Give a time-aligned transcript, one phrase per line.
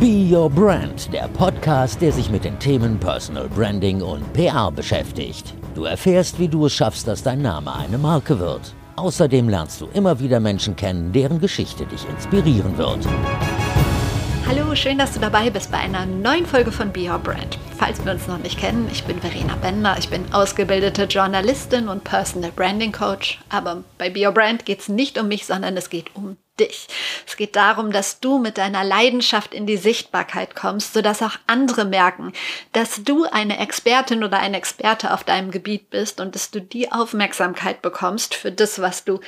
[0.00, 5.52] Be Your Brand, der Podcast, der sich mit den Themen Personal Branding und PR beschäftigt.
[5.74, 8.74] Du erfährst, wie du es schaffst, dass dein Name eine Marke wird.
[8.96, 13.06] Außerdem lernst du immer wieder Menschen kennen, deren Geschichte dich inspirieren wird.
[14.48, 17.58] Hallo, schön, dass du dabei bist bei einer neuen Folge von Be Your Brand.
[17.76, 22.04] Falls wir uns noch nicht kennen, ich bin Verena Bender, ich bin ausgebildete Journalistin und
[22.04, 23.38] Personal Branding Coach.
[23.50, 26.86] Aber bei Be Your Brand geht es nicht um mich, sondern es geht um dich.
[27.26, 31.84] Es geht darum, dass du mit deiner Leidenschaft in die Sichtbarkeit kommst, sodass auch andere
[31.84, 32.32] merken,
[32.72, 36.92] dass du eine Expertin oder ein Experte auf deinem Gebiet bist und dass du die
[36.92, 39.20] Aufmerksamkeit bekommst für das, was du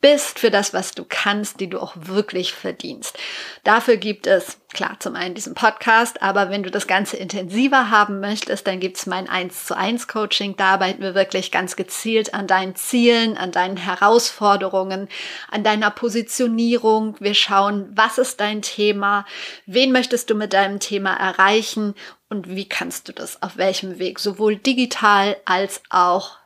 [0.00, 3.18] bist, für das, was du kannst, die du auch wirklich verdienst.
[3.64, 8.20] Dafür gibt es, klar, zum einen diesen Podcast, aber wenn du das Ganze intensiver haben
[8.20, 10.56] möchtest, dann gibt es mein 1 zu 1 Coaching.
[10.56, 15.08] Da arbeiten wir wirklich ganz gezielt an deinen Zielen, an deinen Herausforderungen,
[15.50, 17.16] an deiner Positionierung.
[17.20, 19.26] Wir schauen, was ist dein Thema,
[19.66, 21.94] wen möchtest du mit deinem Thema erreichen
[22.28, 26.37] und wie kannst du das auf welchem Weg, sowohl digital als auch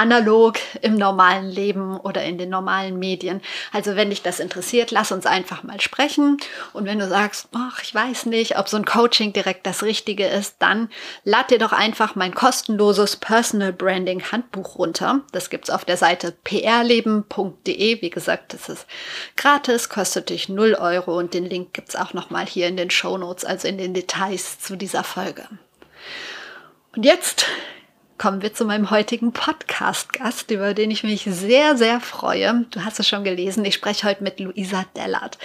[0.00, 3.42] analog im normalen Leben oder in den normalen Medien.
[3.70, 6.38] Also wenn dich das interessiert, lass uns einfach mal sprechen.
[6.72, 10.26] Und wenn du sagst, ach, ich weiß nicht, ob so ein Coaching direkt das Richtige
[10.26, 10.88] ist, dann
[11.24, 15.20] lad dir doch einfach mein kostenloses Personal Branding Handbuch runter.
[15.32, 18.00] Das gibt's auf der Seite prleben.de.
[18.00, 18.86] Wie gesagt, das ist
[19.36, 23.18] gratis, kostet dich 0 Euro und den Link gibt's auch nochmal hier in den Show
[23.18, 25.46] Notes, also in den Details zu dieser Folge.
[26.96, 27.44] Und jetzt
[28.20, 32.66] kommen wir zu meinem heutigen Podcast-Gast, über den ich mich sehr, sehr freue.
[32.70, 33.64] Du hast es schon gelesen.
[33.64, 35.38] Ich spreche heute mit Luisa Dellert.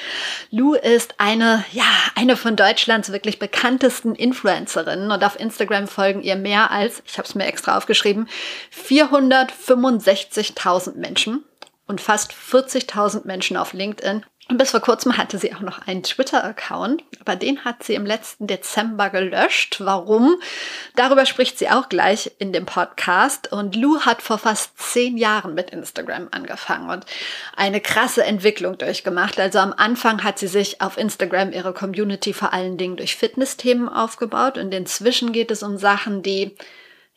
[0.52, 6.36] Lu ist eine, ja, eine von Deutschlands wirklich bekanntesten Influencerinnen und auf Instagram folgen ihr
[6.36, 8.28] mehr als, ich habe es mir extra aufgeschrieben,
[8.73, 11.45] 465.000 Menschen
[11.88, 14.26] und fast 40.000 Menschen auf LinkedIn.
[14.48, 18.06] Und bis vor kurzem hatte sie auch noch einen Twitter-Account, aber den hat sie im
[18.06, 19.78] letzten Dezember gelöscht.
[19.80, 20.36] Warum?
[20.96, 23.52] Darüber spricht sie auch gleich in dem Podcast.
[23.52, 27.08] Und Lou hat vor fast zehn Jahren mit Instagram angefangen und
[27.55, 29.39] eine krasse Entwicklung durchgemacht.
[29.39, 33.89] Also am Anfang hat sie sich auf Instagram ihre Community vor allen Dingen durch Fitnessthemen
[33.89, 36.55] aufgebaut und inzwischen geht es um Sachen, die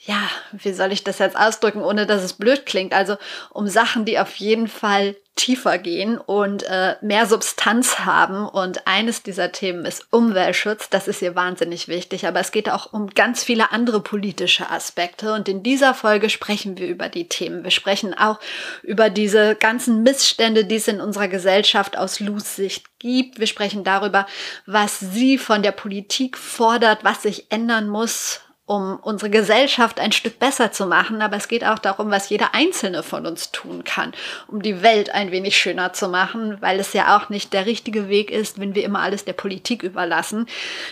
[0.00, 2.94] ja, wie soll ich das jetzt ausdrücken, ohne dass es blöd klingt?
[2.94, 3.16] Also
[3.50, 8.46] um Sachen, die auf jeden Fall tiefer gehen und äh, mehr Substanz haben.
[8.46, 10.90] Und eines dieser Themen ist Umweltschutz.
[10.90, 12.26] Das ist ihr wahnsinnig wichtig.
[12.26, 15.32] Aber es geht auch um ganz viele andere politische Aspekte.
[15.32, 17.64] Und in dieser Folge sprechen wir über die Themen.
[17.64, 18.40] Wir sprechen auch
[18.82, 23.38] über diese ganzen Missstände, die es in unserer Gesellschaft aus Lus Sicht gibt.
[23.38, 24.26] Wir sprechen darüber,
[24.66, 30.38] was sie von der Politik fordert, was sich ändern muss, um unsere Gesellschaft ein Stück
[30.38, 34.12] besser zu machen, aber es geht auch darum, was jeder Einzelne von uns tun kann,
[34.46, 38.10] um die Welt ein wenig schöner zu machen, weil es ja auch nicht der richtige
[38.10, 40.46] Weg ist, wenn wir immer alles der Politik überlassen.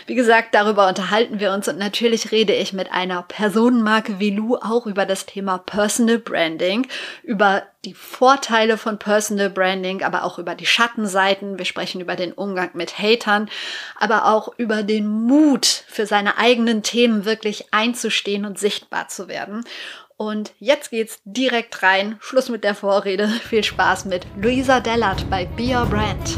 [0.07, 4.55] Wie gesagt, darüber unterhalten wir uns und natürlich rede ich mit einer Personenmarke wie Lou
[4.55, 6.87] auch über das Thema Personal Branding,
[7.21, 11.57] über die Vorteile von Personal Branding, aber auch über die Schattenseiten.
[11.57, 13.49] Wir sprechen über den Umgang mit Hatern,
[13.95, 19.63] aber auch über den Mut für seine eigenen Themen wirklich einzustehen und sichtbar zu werden.
[20.17, 22.17] Und jetzt geht's direkt rein.
[22.19, 23.27] Schluss mit der Vorrede.
[23.47, 26.37] Viel Spaß mit Luisa Dellert bei Be Your Brand.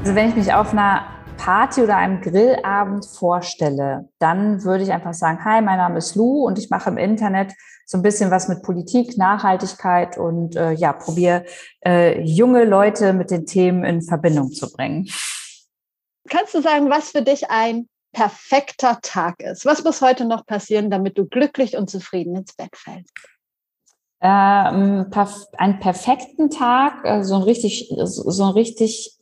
[0.00, 1.06] Also wenn ich mich auf einer
[1.36, 6.44] Party oder einem Grillabend vorstelle, dann würde ich einfach sagen, hi, mein Name ist Lou
[6.44, 7.52] und ich mache im Internet
[7.86, 11.44] so ein bisschen was mit Politik, Nachhaltigkeit und äh, ja, probiere
[11.84, 15.08] äh, junge Leute mit den Themen in Verbindung zu bringen.
[16.28, 19.64] Kannst du sagen, was für dich ein perfekter Tag ist?
[19.64, 23.12] Was muss heute noch passieren, damit du glücklich und zufrieden ins Bett fällst?
[24.20, 25.06] Ähm,
[25.58, 29.16] einen perfekten Tag, äh, so ein richtig, so ein richtig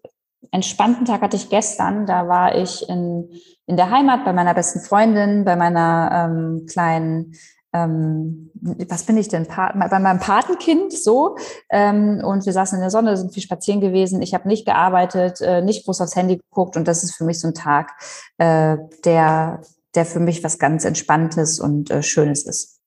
[0.53, 2.07] entspannten Tag hatte ich gestern.
[2.07, 3.29] Da war ich in,
[3.67, 7.35] in der Heimat bei meiner besten Freundin, bei meiner ähm, kleinen
[7.75, 8.53] ähm,
[8.89, 11.37] was bin ich denn, bei meinem Patenkind so.
[11.69, 14.23] Ähm, und wir saßen in der Sonne, sind viel spazieren gewesen.
[14.23, 16.76] Ich habe nicht gearbeitet, äh, nicht groß aufs Handy geguckt.
[16.76, 17.93] Und das ist für mich so ein Tag,
[18.38, 19.61] äh, der,
[19.94, 22.81] der für mich was ganz Entspanntes und äh, Schönes ist.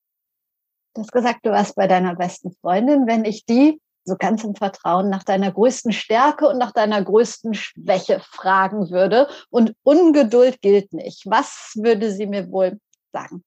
[0.96, 3.06] Du hast gesagt, du warst bei deiner besten Freundin.
[3.08, 7.54] Wenn ich die so ganz im Vertrauen nach deiner größten Stärke und nach deiner größten
[7.54, 12.80] Schwäche fragen würde und Ungeduld gilt nicht, was würde sie mir wohl
[13.12, 13.44] sagen?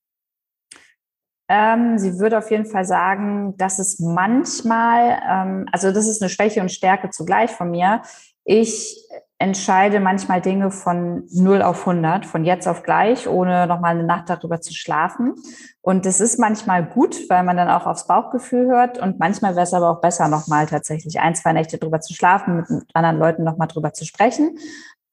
[1.52, 6.28] Ähm, sie würde auf jeden Fall sagen, dass es manchmal, ähm, also das ist eine
[6.28, 8.02] Schwäche und Stärke zugleich von mir.
[8.44, 8.96] Ich
[9.38, 14.30] entscheide manchmal Dinge von 0 auf 100, von jetzt auf gleich, ohne nochmal eine Nacht
[14.30, 15.34] darüber zu schlafen.
[15.80, 19.00] Und das ist manchmal gut, weil man dann auch aufs Bauchgefühl hört.
[19.00, 22.58] Und manchmal wäre es aber auch besser, nochmal tatsächlich ein, zwei Nächte drüber zu schlafen,
[22.58, 24.56] mit anderen Leuten nochmal drüber zu sprechen.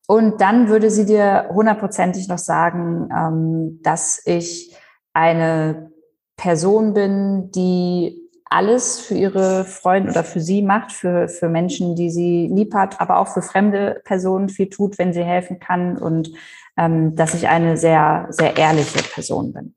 [0.07, 4.75] Und dann würde sie dir hundertprozentig noch sagen, ähm, dass ich
[5.13, 5.96] eine
[6.37, 12.09] Person bin, die alles für ihre Freunde oder für sie macht, für, für Menschen, die
[12.09, 16.31] sie lieb hat, aber auch für fremde Personen viel tut, wenn sie helfen kann und
[16.77, 19.75] ähm, dass ich eine sehr, sehr ehrliche Person bin.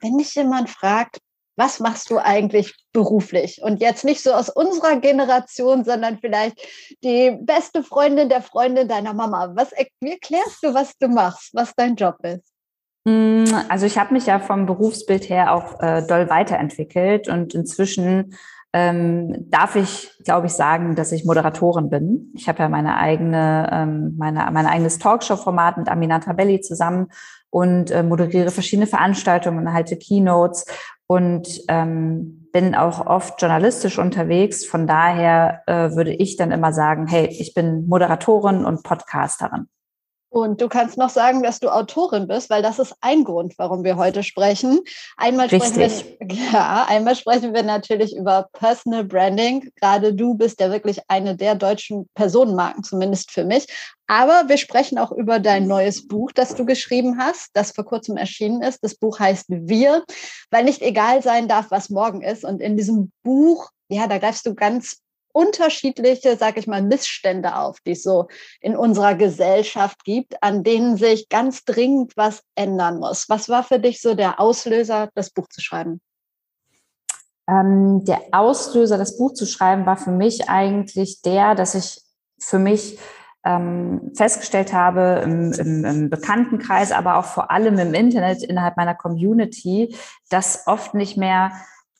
[0.00, 1.18] Wenn dich jemand fragt,
[1.56, 3.60] was machst du eigentlich beruflich?
[3.62, 6.60] Und jetzt nicht so aus unserer Generation, sondern vielleicht
[7.04, 9.52] die beste Freundin der Freundin deiner Mama.
[9.54, 12.51] Was erklärst du, was du machst, was dein Job ist?
[13.04, 18.34] Mm, also ich habe mich ja vom Berufsbild her auch äh, doll weiterentwickelt und inzwischen
[18.74, 22.32] ähm, darf ich, glaube ich, sagen, dass ich Moderatorin bin.
[22.34, 27.08] Ich habe ja meine eigene, ähm, meine, mein eigenes Talkshow-Format mit Aminata Belli zusammen
[27.50, 30.64] und äh, moderiere verschiedene Veranstaltungen, halte Keynotes
[31.06, 34.64] und ähm, bin auch oft journalistisch unterwegs.
[34.64, 39.66] Von daher äh, würde ich dann immer sagen, hey, ich bin Moderatorin und Podcasterin.
[40.32, 43.84] Und du kannst noch sagen, dass du Autorin bist, weil das ist ein Grund, warum
[43.84, 44.80] wir heute sprechen.
[45.18, 49.70] Einmal sprechen, wir, ja, einmal sprechen wir natürlich über Personal Branding.
[49.78, 53.66] Gerade du bist ja wirklich eine der deutschen Personenmarken, zumindest für mich.
[54.06, 58.16] Aber wir sprechen auch über dein neues Buch, das du geschrieben hast, das vor kurzem
[58.16, 58.82] erschienen ist.
[58.82, 60.02] Das Buch heißt Wir,
[60.50, 62.42] weil nicht egal sein darf, was morgen ist.
[62.42, 65.02] Und in diesem Buch, ja, da greifst du ganz
[65.32, 68.28] unterschiedliche, sag ich mal, Missstände auf, die es so
[68.60, 73.28] in unserer Gesellschaft gibt, an denen sich ganz dringend was ändern muss.
[73.28, 76.00] Was war für dich so der Auslöser, das Buch zu schreiben?
[77.48, 82.00] Ähm, der Auslöser, das Buch zu schreiben, war für mich eigentlich der, dass ich
[82.38, 82.98] für mich
[83.44, 88.94] ähm, festgestellt habe im, im, im Bekanntenkreis, aber auch vor allem im Internet innerhalb meiner
[88.94, 89.96] Community,
[90.30, 91.52] dass oft nicht mehr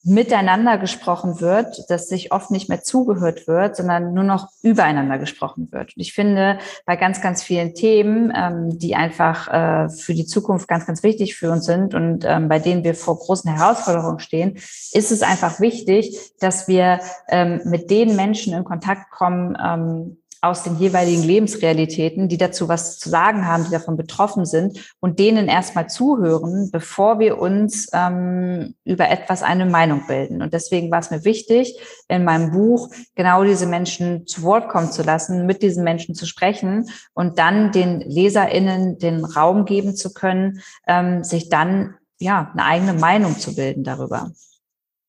[0.04, 5.68] miteinander gesprochen wird, dass sich oft nicht mehr zugehört wird, sondern nur noch übereinander gesprochen
[5.70, 5.96] wird.
[5.96, 10.66] Und ich finde, bei ganz, ganz vielen Themen, ähm, die einfach äh, für die Zukunft
[10.66, 14.54] ganz, ganz wichtig für uns sind und ähm, bei denen wir vor großen Herausforderungen stehen,
[14.92, 20.64] ist es einfach wichtig, dass wir ähm, mit den Menschen in Kontakt kommen, ähm, aus
[20.64, 25.46] den jeweiligen Lebensrealitäten, die dazu was zu sagen haben, die davon betroffen sind und denen
[25.46, 30.42] erstmal zuhören, bevor wir uns ähm, über etwas eine Meinung bilden.
[30.42, 31.78] Und deswegen war es mir wichtig,
[32.08, 36.26] in meinem Buch genau diese Menschen zu Wort kommen zu lassen, mit diesen Menschen zu
[36.26, 42.64] sprechen und dann den LeserInnen den Raum geben zu können, ähm, sich dann ja eine
[42.64, 44.32] eigene Meinung zu bilden darüber.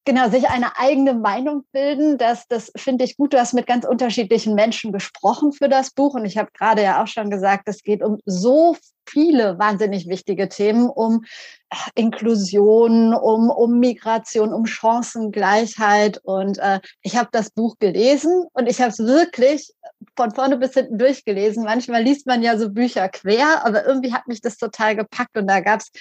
[0.05, 3.33] Genau, sich eine eigene Meinung bilden, das, das finde ich gut.
[3.33, 7.01] Du hast mit ganz unterschiedlichen Menschen gesprochen für das Buch und ich habe gerade ja
[7.01, 8.75] auch schon gesagt, es geht um so
[9.13, 11.23] viele wahnsinnig wichtige Themen, um
[11.69, 16.19] äh, Inklusion, um, um Migration, um Chancengleichheit.
[16.23, 19.71] Und äh, ich habe das Buch gelesen und ich habe es wirklich
[20.17, 21.63] von vorne bis hinten durchgelesen.
[21.63, 25.47] Manchmal liest man ja so Bücher quer, aber irgendwie hat mich das total gepackt und
[25.47, 25.91] da gab es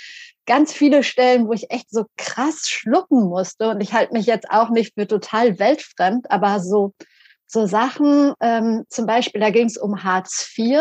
[0.46, 3.68] ganz viele Stellen, wo ich echt so krass schlucken musste.
[3.68, 6.94] Und ich halte mich jetzt auch nicht für total weltfremd, aber so,
[7.52, 10.80] so Sachen, ähm, zum Beispiel, da ging es um Hartz IV.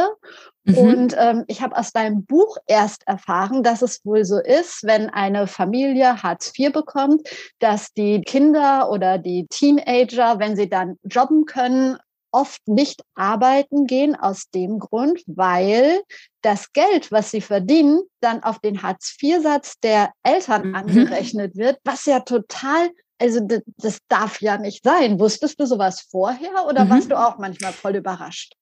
[0.63, 0.77] Mhm.
[0.77, 5.09] Und ähm, ich habe aus deinem Buch erst erfahren, dass es wohl so ist, wenn
[5.09, 7.27] eine Familie Hartz IV bekommt,
[7.59, 11.97] dass die Kinder oder die Teenager, wenn sie dann jobben können,
[12.31, 16.01] oft nicht arbeiten gehen aus dem Grund, weil
[16.41, 20.75] das Geld, was sie verdienen, dann auf den Hartz-IV-Satz der Eltern mhm.
[20.75, 22.89] angerechnet wird, was ja total,
[23.21, 25.19] also das, das, darf ja nicht sein.
[25.19, 26.89] Wusstest du sowas vorher oder mhm.
[26.89, 28.55] warst du auch manchmal voll überrascht?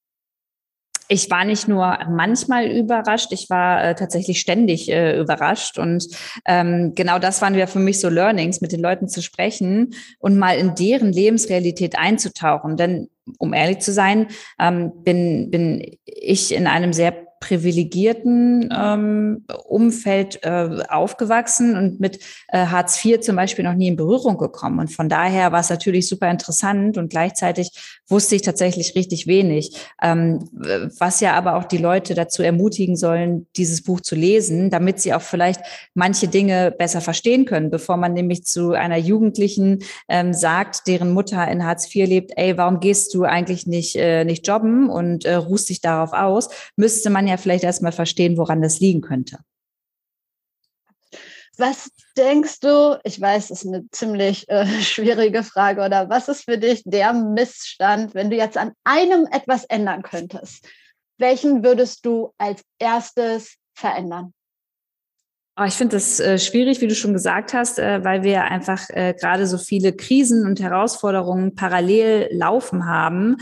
[1.12, 5.80] Ich war nicht nur manchmal überrascht, ich war äh, tatsächlich ständig äh, überrascht.
[5.80, 6.06] Und
[6.46, 10.38] ähm, genau das waren ja für mich so Learnings, mit den Leuten zu sprechen und
[10.38, 12.78] mal in deren Lebensrealität einzutauchen.
[12.78, 14.28] Denn um ehrlich zu sein,
[14.60, 22.20] ähm, bin, bin ich in einem sehr privilegierten ähm, Umfeld äh, aufgewachsen und mit
[22.50, 24.80] äh, Hartz IV zum Beispiel noch nie in Berührung gekommen.
[24.80, 27.72] Und von daher war es natürlich super interessant und gleichzeitig
[28.08, 30.50] wusste ich tatsächlich richtig wenig, ähm,
[31.00, 35.14] was ja aber auch die Leute dazu ermutigen sollen, dieses Buch zu lesen, damit sie
[35.14, 35.62] auch vielleicht
[35.94, 39.80] manche Dinge besser verstehen können, bevor man nämlich zu einer Jugendlichen
[40.10, 44.26] ähm, sagt, deren Mutter in Hartz IV lebt, ey, warum gehst du eigentlich nicht, äh,
[44.26, 48.62] nicht jobben und äh, ruhst dich darauf aus, müsste man ja vielleicht erstmal verstehen, woran
[48.62, 49.40] das liegen könnte.
[51.58, 56.46] Was denkst du, ich weiß, es ist eine ziemlich äh, schwierige Frage, oder was ist
[56.46, 60.68] für dich der Missstand, wenn du jetzt an einem etwas ändern könntest?
[61.18, 64.34] Welchen würdest du als erstes verändern?
[65.60, 68.90] Oh, ich finde das äh, schwierig, wie du schon gesagt hast, äh, weil wir einfach
[68.92, 73.36] äh, gerade so viele Krisen und Herausforderungen parallel laufen haben.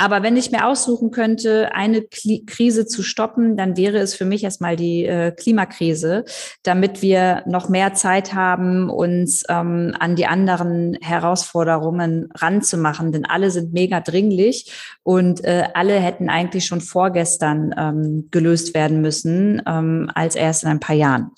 [0.00, 4.44] Aber wenn ich mir aussuchen könnte, eine Krise zu stoppen, dann wäre es für mich
[4.44, 6.24] erstmal die äh, Klimakrise,
[6.62, 13.10] damit wir noch mehr Zeit haben, uns ähm, an die anderen Herausforderungen ranzumachen.
[13.10, 19.00] Denn alle sind mega dringlich und äh, alle hätten eigentlich schon vorgestern ähm, gelöst werden
[19.00, 21.32] müssen, ähm, als erst in ein paar Jahren.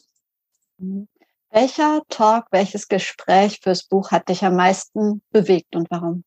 [1.50, 6.24] Welcher Talk, welches Gespräch fürs Buch hat dich am meisten bewegt und warum?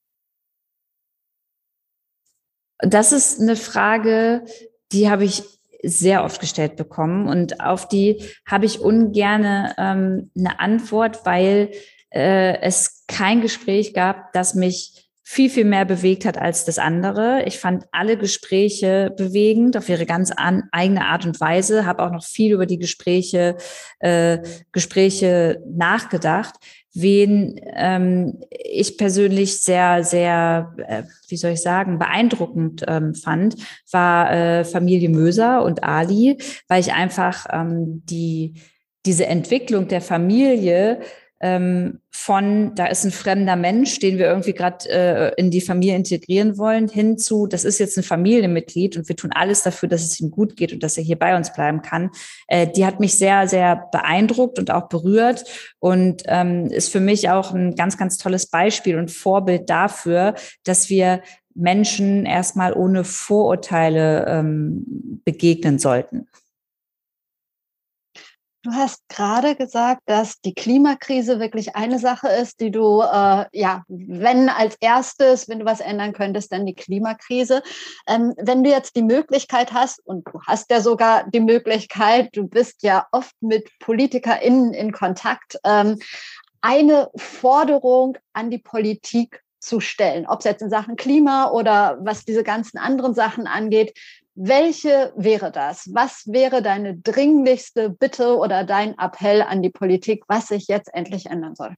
[2.79, 4.45] Das ist eine Frage,
[4.91, 5.43] die habe ich
[5.83, 11.71] sehr oft gestellt bekommen und auf die habe ich ungerne ähm, eine Antwort, weil
[12.09, 17.43] äh, es kein Gespräch gab, das mich viel, viel mehr bewegt hat als das andere.
[17.45, 22.11] Ich fand alle Gespräche bewegend auf ihre ganz an, eigene Art und Weise, habe auch
[22.11, 23.57] noch viel über die Gespräche,
[23.99, 24.39] äh,
[24.71, 26.55] Gespräche nachgedacht.
[26.93, 33.55] Wen ähm, ich persönlich sehr, sehr, äh, wie soll ich sagen, beeindruckend ähm, fand,
[33.91, 38.53] war äh, Familie Möser und Ali, weil ich einfach ähm, die,
[39.05, 41.01] diese Entwicklung der Familie
[41.43, 45.97] ähm, von, da ist ein fremder Mensch, den wir irgendwie gerade äh, in die Familie
[45.97, 50.03] integrieren wollen, hin zu, das ist jetzt ein Familienmitglied und wir tun alles dafür, dass
[50.03, 52.11] es ihm gut geht und dass er hier bei uns bleiben kann.
[52.47, 55.43] Äh, die hat mich sehr, sehr beeindruckt und auch berührt
[55.79, 60.89] und ähm, ist für mich auch ein ganz, ganz tolles Beispiel und Vorbild dafür, dass
[60.89, 61.21] wir
[61.55, 66.29] Menschen erstmal ohne Vorurteile ähm, begegnen sollten.
[68.63, 73.83] Du hast gerade gesagt, dass die Klimakrise wirklich eine Sache ist, die du, äh, ja,
[73.89, 77.61] wenn als erstes, wenn du was ändern könntest, dann die Klimakrise.
[78.07, 82.47] Ähm, wenn du jetzt die Möglichkeit hast, und du hast ja sogar die Möglichkeit, du
[82.47, 85.99] bist ja oft mit PolitikerInnen in Kontakt, ähm,
[86.61, 92.23] eine Forderung an die Politik zu stellen, ob es jetzt in Sachen Klima oder was
[92.23, 93.97] diese ganzen anderen Sachen angeht.
[94.35, 95.89] Welche wäre das?
[95.93, 101.27] Was wäre deine dringlichste Bitte oder dein Appell an die Politik, was sich jetzt endlich
[101.27, 101.75] ändern soll?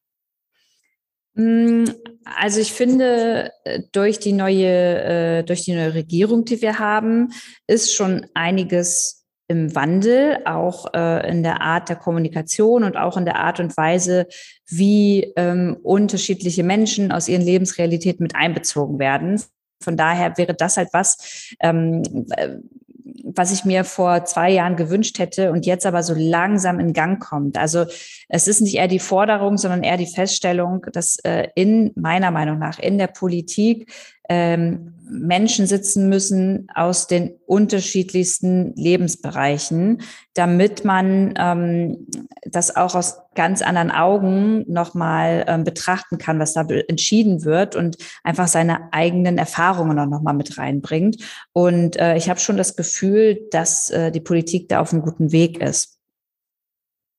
[1.33, 1.83] Mm,
[2.23, 7.33] also ich finde, äh, durch die neue, äh, durch die neue Regierung, die wir haben,
[7.67, 13.25] ist schon einiges im Wandel, auch äh, in der Art der Kommunikation und auch in
[13.25, 14.27] der Art und Weise,
[14.67, 19.41] wie ähm, unterschiedliche Menschen aus ihren Lebensrealitäten mit einbezogen werden.
[19.81, 22.03] Von daher wäre das halt was, ähm,
[23.23, 27.21] was ich mir vor zwei Jahren gewünscht hätte und jetzt aber so langsam in Gang
[27.21, 27.57] kommt.
[27.57, 27.85] Also
[28.29, 32.59] es ist nicht eher die Forderung, sondern eher die Feststellung, dass äh, in meiner Meinung
[32.59, 33.91] nach in der Politik
[34.29, 40.01] ähm, Menschen sitzen müssen aus den unterschiedlichsten Lebensbereichen,
[40.33, 42.07] damit man ähm,
[42.43, 47.97] das auch aus ganz anderen Augen nochmal ähm, betrachten kann, was da entschieden wird und
[48.23, 51.17] einfach seine eigenen Erfahrungen auch nochmal mit reinbringt.
[51.53, 55.31] Und äh, ich habe schon das Gefühl, dass äh, die Politik da auf einem guten
[55.31, 55.94] Weg ist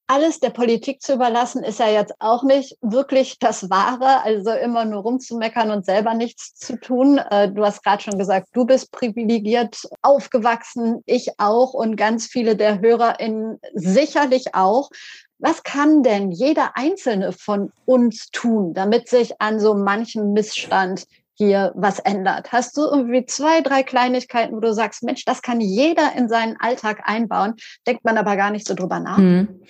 [0.07, 4.23] alles der Politik zu überlassen, ist ja jetzt auch nicht wirklich das Wahre.
[4.23, 7.19] Also immer nur rumzumeckern und selber nichts zu tun.
[7.19, 12.57] Äh, du hast gerade schon gesagt, du bist privilegiert aufgewachsen, ich auch und ganz viele
[12.57, 14.91] der HörerInnen sicherlich auch.
[15.39, 21.07] Was kann denn jeder Einzelne von uns tun, damit sich an so manchem Missstand
[21.37, 22.53] hier was ändert?
[22.53, 26.57] Hast du irgendwie zwei, drei Kleinigkeiten, wo du sagst, Mensch, das kann jeder in seinen
[26.59, 27.55] Alltag einbauen,
[27.87, 29.19] denkt man aber gar nicht so drüber nach?
[29.19, 29.61] Hm.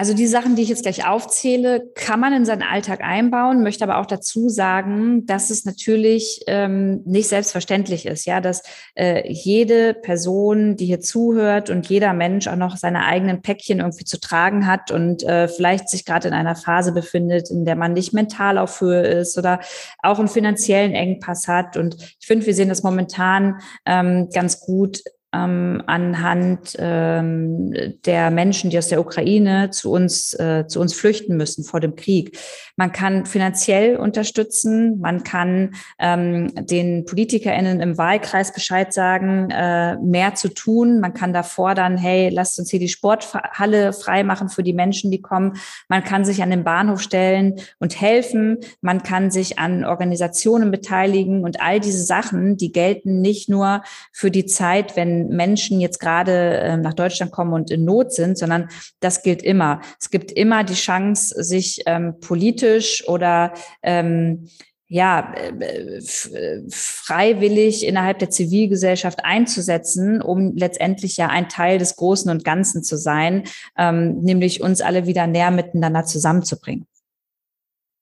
[0.00, 3.84] Also die Sachen, die ich jetzt gleich aufzähle, kann man in seinen Alltag einbauen, möchte
[3.84, 8.62] aber auch dazu sagen, dass es natürlich ähm, nicht selbstverständlich ist, ja, dass
[8.94, 14.06] äh, jede Person, die hier zuhört und jeder Mensch auch noch seine eigenen Päckchen irgendwie
[14.06, 17.92] zu tragen hat und äh, vielleicht sich gerade in einer Phase befindet, in der man
[17.92, 19.60] nicht mental auf Höhe ist oder
[20.02, 21.76] auch einen finanziellen Engpass hat.
[21.76, 25.02] Und ich finde, wir sehen das momentan ähm, ganz gut
[25.32, 27.72] ähm, anhand ähm,
[28.04, 31.94] der Menschen, die aus der Ukraine zu uns, äh, zu uns flüchten müssen vor dem
[31.94, 32.36] Krieg.
[32.76, 40.34] Man kann finanziell unterstützen, man kann ähm, den PolitikerInnen im Wahlkreis Bescheid sagen, äh, mehr
[40.34, 40.98] zu tun.
[40.98, 45.22] Man kann da fordern, hey, lasst uns hier die Sporthalle freimachen für die Menschen, die
[45.22, 45.58] kommen.
[45.88, 48.58] Man kann sich an den Bahnhof stellen und helfen.
[48.80, 53.82] Man kann sich an Organisationen beteiligen und all diese Sachen, die gelten nicht nur
[54.12, 58.38] für die Zeit, wenn Menschen jetzt gerade äh, nach Deutschland kommen und in Not sind,
[58.38, 58.68] sondern
[59.00, 59.80] das gilt immer.
[60.00, 64.48] Es gibt immer die Chance, sich ähm, politisch oder ähm,
[64.92, 66.00] ja, äh,
[66.68, 72.96] freiwillig innerhalb der Zivilgesellschaft einzusetzen, um letztendlich ja ein Teil des Großen und Ganzen zu
[72.96, 73.44] sein,
[73.78, 76.86] ähm, nämlich uns alle wieder näher miteinander zusammenzubringen.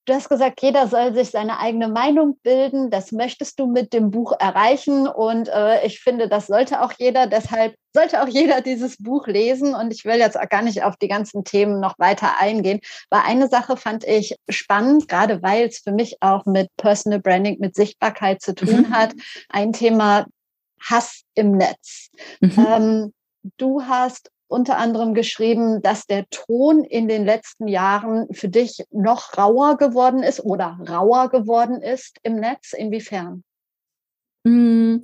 [0.09, 2.89] Du hast gesagt, jeder soll sich seine eigene Meinung bilden.
[2.89, 5.07] Das möchtest du mit dem Buch erreichen.
[5.07, 7.27] Und äh, ich finde, das sollte auch jeder.
[7.27, 9.75] Deshalb sollte auch jeder dieses Buch lesen.
[9.75, 12.79] Und ich will jetzt auch gar nicht auf die ganzen Themen noch weiter eingehen.
[13.11, 17.57] Weil eine Sache fand ich spannend, gerade weil es für mich auch mit Personal Branding,
[17.59, 18.89] mit Sichtbarkeit zu tun mhm.
[18.89, 19.13] hat.
[19.49, 20.25] Ein Thema
[20.81, 22.09] Hass im Netz.
[22.39, 22.67] Mhm.
[22.67, 23.13] Ähm,
[23.57, 29.37] du hast unter anderem geschrieben, dass der Ton in den letzten Jahren für dich noch
[29.37, 32.73] rauer geworden ist oder rauer geworden ist im Netz.
[32.73, 33.43] Inwiefern?
[34.45, 35.03] Hm.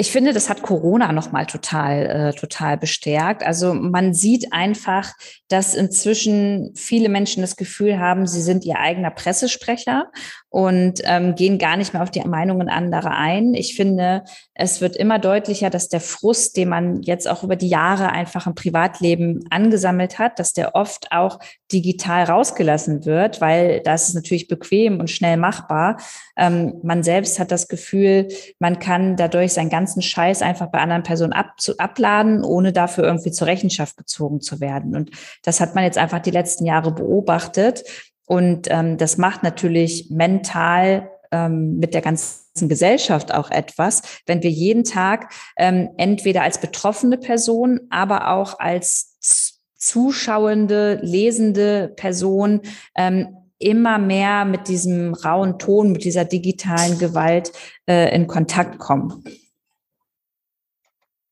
[0.00, 3.42] Ich finde, das hat Corona nochmal total, äh, total bestärkt.
[3.42, 5.12] Also man sieht einfach,
[5.48, 10.12] dass inzwischen viele Menschen das Gefühl haben, sie sind ihr eigener Pressesprecher
[10.50, 13.54] und ähm, gehen gar nicht mehr auf die Meinungen anderer ein.
[13.54, 14.22] Ich finde,
[14.54, 18.46] es wird immer deutlicher, dass der Frust, den man jetzt auch über die Jahre einfach
[18.46, 21.40] im Privatleben angesammelt hat, dass der oft auch
[21.72, 25.98] digital rausgelassen wird, weil das ist natürlich bequem und schnell machbar.
[26.36, 31.02] Ähm, man selbst hat das Gefühl, man kann dadurch seinen ganzen Scheiß einfach bei anderen
[31.02, 34.96] Personen ab, zu, abladen, ohne dafür irgendwie zur Rechenschaft gezogen zu werden.
[34.96, 35.10] Und
[35.42, 37.84] das hat man jetzt einfach die letzten Jahre beobachtet.
[38.26, 44.50] Und ähm, das macht natürlich mental ähm, mit der ganzen Gesellschaft auch etwas, wenn wir
[44.50, 52.60] jeden Tag ähm, entweder als betroffene Person, aber auch als zuschauende, lesende Person
[52.94, 57.52] ähm, immer mehr mit diesem rauen Ton, mit dieser digitalen Gewalt
[57.88, 59.24] äh, in Kontakt kommen.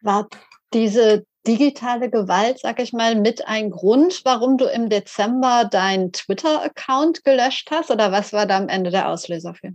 [0.03, 0.29] War
[0.73, 7.25] diese digitale Gewalt, sag ich mal, mit ein Grund, warum du im Dezember deinen Twitter-Account
[7.25, 7.91] gelöscht hast?
[7.91, 9.73] Oder was war da am Ende der Auslöser für?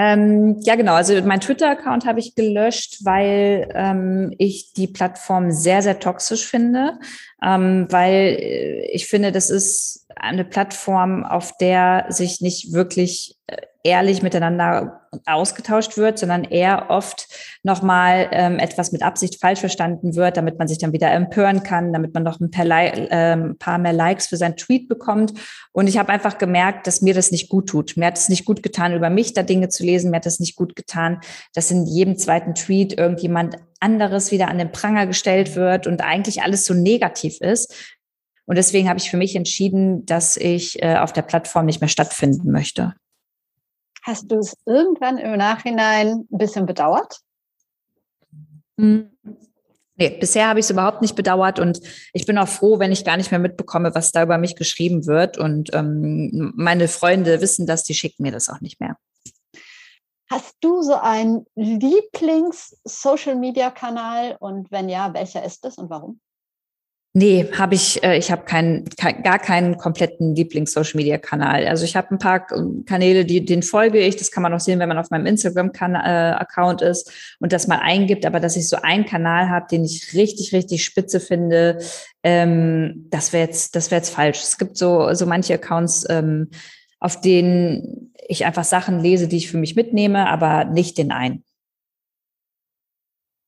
[0.00, 0.94] Ähm, ja, genau.
[0.94, 7.00] Also mein Twitter-Account habe ich gelöscht, weil ähm, ich die Plattform sehr, sehr toxisch finde,
[7.42, 13.56] ähm, weil äh, ich finde, das ist eine Plattform, auf der sich nicht wirklich äh,
[13.88, 17.26] ehrlich miteinander ausgetauscht wird, sondern eher oft
[17.62, 21.94] nochmal ähm, etwas mit Absicht falsch verstanden wird, damit man sich dann wieder empören kann,
[21.94, 25.32] damit man noch ein paar, äh, paar mehr Likes für seinen Tweet bekommt.
[25.72, 27.96] Und ich habe einfach gemerkt, dass mir das nicht gut tut.
[27.96, 30.10] Mir hat es nicht gut getan, über mich da Dinge zu lesen.
[30.10, 31.20] Mir hat es nicht gut getan,
[31.54, 36.42] dass in jedem zweiten Tweet irgendjemand anderes wieder an den Pranger gestellt wird und eigentlich
[36.42, 37.96] alles so negativ ist.
[38.44, 41.88] Und deswegen habe ich für mich entschieden, dass ich äh, auf der Plattform nicht mehr
[41.88, 42.94] stattfinden möchte.
[44.08, 47.20] Hast du es irgendwann im Nachhinein ein bisschen bedauert?
[48.80, 49.10] Hm.
[49.96, 51.78] Nee, bisher habe ich es überhaupt nicht bedauert und
[52.14, 55.04] ich bin auch froh, wenn ich gar nicht mehr mitbekomme, was da über mich geschrieben
[55.04, 55.36] wird.
[55.36, 58.96] Und ähm, meine Freunde wissen das, die schicken mir das auch nicht mehr.
[60.30, 66.18] Hast du so einen Lieblings-Social-Media-Kanal und wenn ja, welcher ist es und warum?
[67.18, 71.66] Nee, habe ich, äh, ich habe keinen, kein, gar keinen kompletten Lieblings-Social-Media-Kanal.
[71.66, 72.46] Also ich habe ein paar
[72.86, 74.14] Kanäle, die, denen folge ich.
[74.14, 77.80] Das kann man auch sehen, wenn man auf meinem Instagram-Account äh, ist und das mal
[77.80, 78.24] eingibt.
[78.24, 81.78] Aber dass ich so einen Kanal habe, den ich richtig, richtig spitze finde,
[82.22, 84.38] ähm, das wäre jetzt, das wäre jetzt falsch.
[84.40, 86.50] Es gibt so, so manche Accounts, ähm,
[87.00, 91.42] auf denen ich einfach Sachen lese, die ich für mich mitnehme, aber nicht den einen.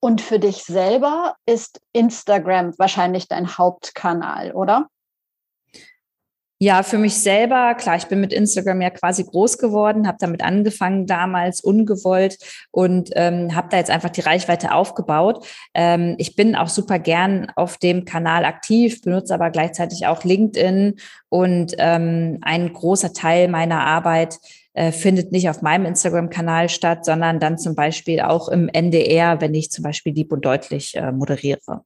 [0.00, 4.88] Und für dich selber ist Instagram wahrscheinlich dein Hauptkanal, oder?
[6.62, 10.42] Ja, für mich selber, klar, ich bin mit Instagram ja quasi groß geworden, habe damit
[10.42, 12.36] angefangen damals ungewollt
[12.70, 15.46] und ähm, habe da jetzt einfach die Reichweite aufgebaut.
[15.72, 20.96] Ähm, ich bin auch super gern auf dem Kanal aktiv, benutze aber gleichzeitig auch LinkedIn
[21.30, 24.38] und ähm, ein großer Teil meiner Arbeit
[24.72, 29.54] äh, findet nicht auf meinem Instagram-Kanal statt, sondern dann zum Beispiel auch im NDR, wenn
[29.54, 31.84] ich zum Beispiel lieb und deutlich äh, moderiere.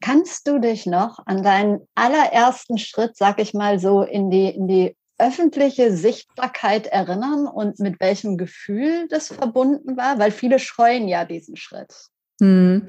[0.00, 4.66] Kannst du dich noch an deinen allerersten Schritt, sag ich mal so, in die, in
[4.66, 10.18] die öffentliche Sichtbarkeit erinnern und mit welchem Gefühl das verbunden war?
[10.18, 11.94] Weil viele scheuen ja diesen Schritt.
[12.40, 12.86] Hm.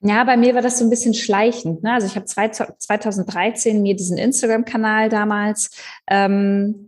[0.00, 1.82] Ja, bei mir war das so ein bisschen schleichend.
[1.82, 1.94] Ne?
[1.94, 5.70] Also ich habe 2013 mir diesen Instagram-Kanal damals
[6.08, 6.87] ähm,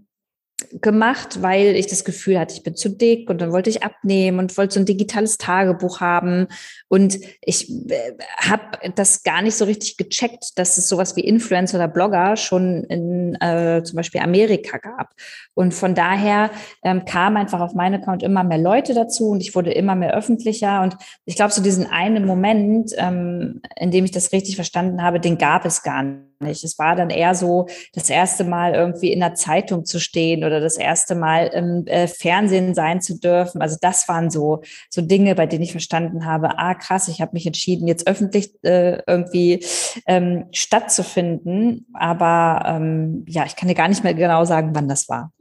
[0.80, 4.38] gemacht, weil ich das Gefühl hatte, ich bin zu dick und dann wollte ich abnehmen
[4.38, 6.46] und wollte so ein digitales Tagebuch haben.
[6.88, 8.62] Und ich äh, habe
[8.94, 13.34] das gar nicht so richtig gecheckt, dass es sowas wie Influencer oder Blogger schon in
[13.40, 15.14] äh, zum Beispiel Amerika gab.
[15.54, 16.50] Und von daher
[16.84, 20.14] ähm, kam einfach auf meinen Account immer mehr Leute dazu und ich wurde immer mehr
[20.14, 20.82] öffentlicher.
[20.82, 25.20] Und ich glaube, so diesen einen Moment, ähm, in dem ich das richtig verstanden habe,
[25.20, 26.64] den gab es gar nicht.
[26.64, 30.59] Es war dann eher so, das erste Mal irgendwie in der Zeitung zu stehen oder
[30.60, 33.62] das erste Mal im äh, Fernsehen sein zu dürfen.
[33.62, 37.32] Also das waren so, so Dinge, bei denen ich verstanden habe, ah krass, ich habe
[37.32, 39.64] mich entschieden, jetzt öffentlich äh, irgendwie
[40.06, 41.86] ähm, stattzufinden.
[41.94, 45.32] Aber ähm, ja, ich kann dir gar nicht mehr genau sagen, wann das war.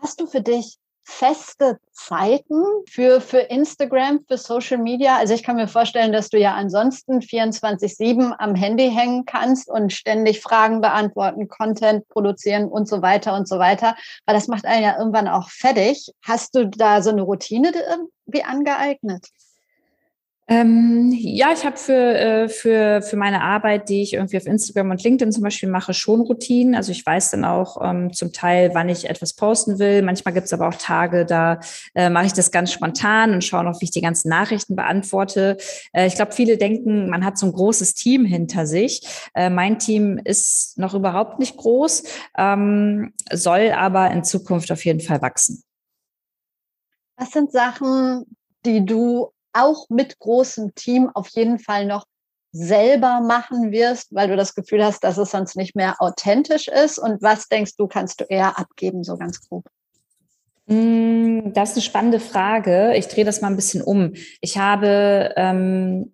[0.00, 5.16] Hast du für dich feste Zeiten für, für Instagram, für Social Media?
[5.16, 9.92] Also ich kann mir vorstellen, dass du ja ansonsten 24-7 am Handy hängen kannst und
[9.92, 13.96] ständig Fragen beantworten, Content produzieren und so weiter und so weiter.
[14.26, 16.12] Weil das macht einen ja irgendwann auch fertig.
[16.22, 19.28] Hast du da so eine Routine irgendwie angeeignet?
[20.48, 24.90] Ähm, ja, ich habe für, äh, für, für meine Arbeit, die ich irgendwie auf Instagram
[24.90, 26.74] und LinkedIn zum Beispiel mache, schon Routinen.
[26.74, 30.02] Also ich weiß dann auch ähm, zum Teil, wann ich etwas posten will.
[30.02, 31.60] Manchmal gibt es aber auch Tage, da
[31.94, 35.58] äh, mache ich das ganz spontan und schaue noch, wie ich die ganzen Nachrichten beantworte.
[35.92, 39.06] Äh, ich glaube, viele denken, man hat so ein großes Team hinter sich.
[39.34, 42.02] Äh, mein Team ist noch überhaupt nicht groß,
[42.36, 45.62] ähm, soll aber in Zukunft auf jeden Fall wachsen.
[47.16, 48.24] Was sind Sachen,
[48.66, 52.04] die du auch mit großem Team auf jeden Fall noch
[52.52, 56.98] selber machen wirst, weil du das Gefühl hast, dass es sonst nicht mehr authentisch ist?
[56.98, 59.64] Und was denkst du, kannst du eher abgeben, so ganz grob?
[60.66, 62.94] Mm, das ist eine spannende Frage.
[62.94, 64.12] Ich drehe das mal ein bisschen um.
[64.40, 66.12] Ich habe ähm,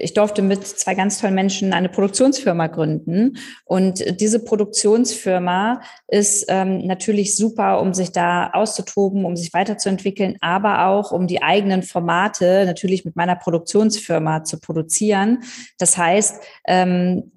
[0.00, 3.38] ich durfte mit zwei ganz tollen Menschen eine Produktionsfirma gründen.
[3.64, 10.86] Und diese Produktionsfirma ist ähm, natürlich super, um sich da auszutoben, um sich weiterzuentwickeln, aber
[10.86, 15.42] auch um die eigenen Formate natürlich mit meiner Produktionsfirma zu produzieren.
[15.78, 17.32] Das heißt, ähm,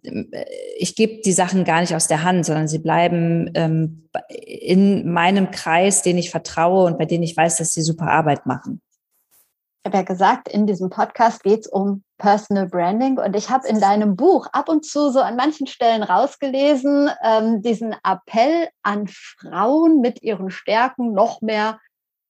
[0.78, 5.52] ich gebe die Sachen gar nicht aus der Hand, sondern sie bleiben ähm, in meinem
[5.52, 8.82] Kreis, den ich vertraue und bei denen ich weiß, dass sie super Arbeit machen.
[9.84, 13.68] Ich habe ja gesagt, in diesem Podcast geht es um Personal Branding und ich habe
[13.68, 19.08] in deinem Buch ab und zu so an manchen Stellen rausgelesen, ähm, diesen Appell an
[19.08, 21.80] Frauen mit ihren Stärken noch mehr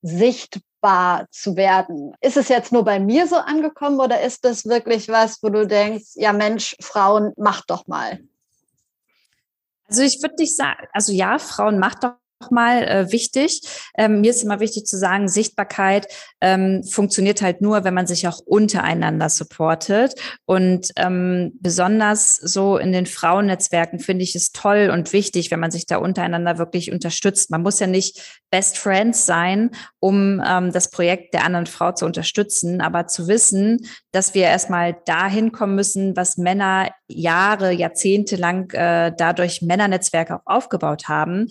[0.01, 2.15] sichtbar zu werden.
[2.21, 5.67] Ist es jetzt nur bei mir so angekommen oder ist das wirklich was, wo du
[5.67, 8.21] denkst, ja Mensch, Frauen, macht doch mal?
[9.89, 13.61] Also ich würde nicht sagen, also ja, Frauen macht doch nochmal äh, wichtig.
[13.97, 16.07] Ähm, mir ist immer wichtig zu sagen, Sichtbarkeit
[16.41, 20.15] ähm, funktioniert halt nur, wenn man sich auch untereinander supportet.
[20.45, 25.71] Und ähm, besonders so in den Frauennetzwerken finde ich es toll und wichtig, wenn man
[25.71, 27.51] sich da untereinander wirklich unterstützt.
[27.51, 32.05] Man muss ja nicht Best Friends sein, um ähm, das Projekt der anderen Frau zu
[32.05, 38.71] unterstützen, aber zu wissen, dass wir erstmal dahin kommen müssen, was Männer Jahre, Jahrzehnte lang
[38.73, 41.47] äh, dadurch Männernetzwerke auch aufgebaut haben.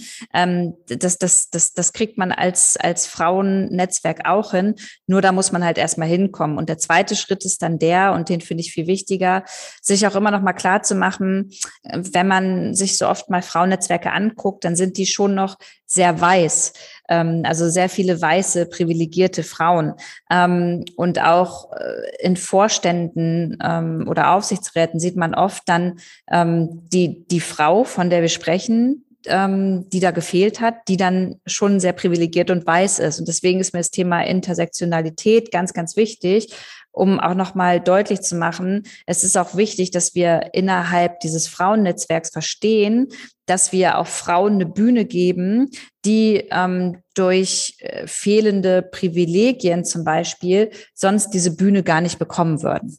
[0.88, 4.74] Das, das, das, das kriegt man als, als Frauennetzwerk auch hin.
[5.06, 6.58] Nur da muss man halt erstmal hinkommen.
[6.58, 9.44] Und der zweite Schritt ist dann der, und den finde ich viel wichtiger,
[9.80, 11.50] sich auch immer noch mal klar zu machen,
[11.84, 16.72] wenn man sich so oft mal Frauennetzwerke anguckt, dann sind die schon noch sehr weiß
[17.10, 19.94] ähm, also sehr viele weiße, privilegierte Frauen.
[20.30, 25.98] Ähm, und auch äh, in Vorständen ähm, oder Aufsichtsräten sieht man oft dann
[26.32, 31.80] die, die Frau, von der wir sprechen, ähm, die da gefehlt hat, die dann schon
[31.80, 33.18] sehr privilegiert und weiß ist.
[33.18, 36.54] Und deswegen ist mir das Thema Intersektionalität ganz, ganz wichtig,
[36.92, 42.30] um auch nochmal deutlich zu machen, es ist auch wichtig, dass wir innerhalb dieses Frauennetzwerks
[42.30, 43.08] verstehen,
[43.46, 45.70] dass wir auch Frauen eine Bühne geben,
[46.04, 52.98] die ähm, durch äh, fehlende Privilegien zum Beispiel sonst diese Bühne gar nicht bekommen würden.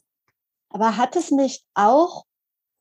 [0.70, 2.24] Aber hat es nicht auch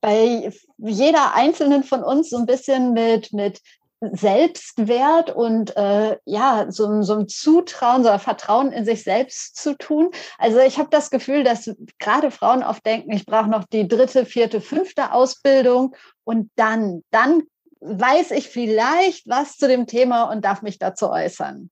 [0.01, 3.61] bei jeder einzelnen von uns so ein bisschen mit, mit
[4.01, 9.77] Selbstwert und äh, ja, so, so ein Zutrauen, so ein Vertrauen in sich selbst zu
[9.77, 10.09] tun.
[10.39, 14.25] Also ich habe das Gefühl, dass gerade Frauen oft denken, ich brauche noch die dritte,
[14.25, 17.43] vierte, fünfte Ausbildung und dann, dann
[17.79, 21.69] weiß ich vielleicht was zu dem Thema und darf mich dazu äußern.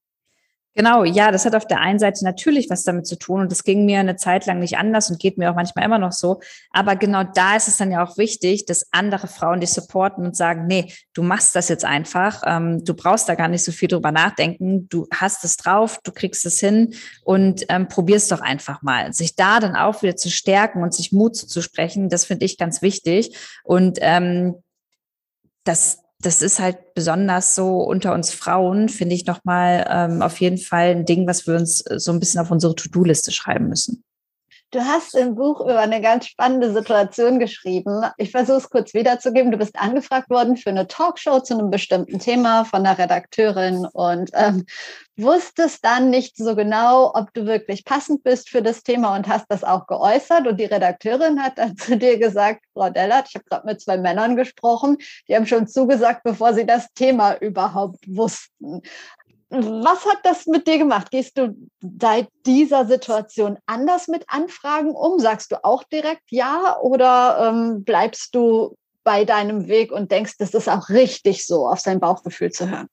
[0.76, 3.64] Genau, ja, das hat auf der einen Seite natürlich was damit zu tun und das
[3.64, 6.40] ging mir eine Zeit lang nicht anders und geht mir auch manchmal immer noch so.
[6.70, 10.36] Aber genau da ist es dann ja auch wichtig, dass andere Frauen dich supporten und
[10.36, 13.88] sagen, nee, du machst das jetzt einfach, ähm, du brauchst da gar nicht so viel
[13.88, 18.80] drüber nachdenken, du hast es drauf, du kriegst es hin und ähm, probierst doch einfach
[18.82, 19.12] mal.
[19.12, 22.58] Sich da dann auch wieder zu stärken und sich Mut zu sprechen, das finde ich
[22.58, 24.54] ganz wichtig und ähm,
[25.64, 30.58] das das ist halt besonders so unter uns Frauen, finde ich nochmal ähm, auf jeden
[30.58, 34.04] Fall ein Ding, was wir uns so ein bisschen auf unsere To-Do-Liste schreiben müssen.
[34.72, 38.04] Du hast im Buch über eine ganz spannende Situation geschrieben.
[38.18, 39.50] Ich versuche es kurz wiederzugeben.
[39.50, 44.30] Du bist angefragt worden für eine Talkshow zu einem bestimmten Thema von der Redakteurin und
[44.34, 44.64] ähm,
[45.16, 49.46] wusstest dann nicht so genau, ob du wirklich passend bist für das Thema und hast
[49.48, 50.46] das auch geäußert.
[50.46, 53.98] Und die Redakteurin hat dann zu dir gesagt, Frau Dellert, ich habe gerade mit zwei
[53.98, 58.82] Männern gesprochen, die haben schon zugesagt, bevor sie das Thema überhaupt wussten.
[59.50, 61.10] Was hat das mit dir gemacht?
[61.10, 65.18] Gehst du seit dieser Situation anders mit Anfragen um?
[65.18, 70.54] Sagst du auch direkt ja oder ähm, bleibst du bei deinem Weg und denkst, das
[70.54, 72.86] ist auch richtig so, auf sein Bauchgefühl zu hören?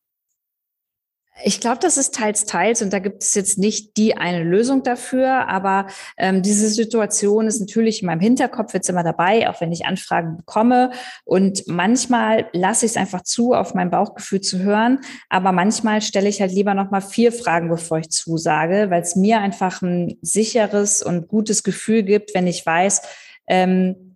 [1.43, 4.81] Ich glaube, das ist teils, teils und da gibt es jetzt nicht die eine Lösung
[4.81, 9.71] dafür, aber ähm, diese Situation ist natürlich in meinem Hinterkopf jetzt immer dabei, auch wenn
[9.71, 10.91] ich Anfragen bekomme.
[11.25, 16.29] Und manchmal lasse ich es einfach zu, auf mein Bauchgefühl zu hören, aber manchmal stelle
[16.29, 21.03] ich halt lieber nochmal vier Fragen, bevor ich zusage, weil es mir einfach ein sicheres
[21.03, 23.01] und gutes Gefühl gibt, wenn ich weiß,
[23.47, 24.06] ähm,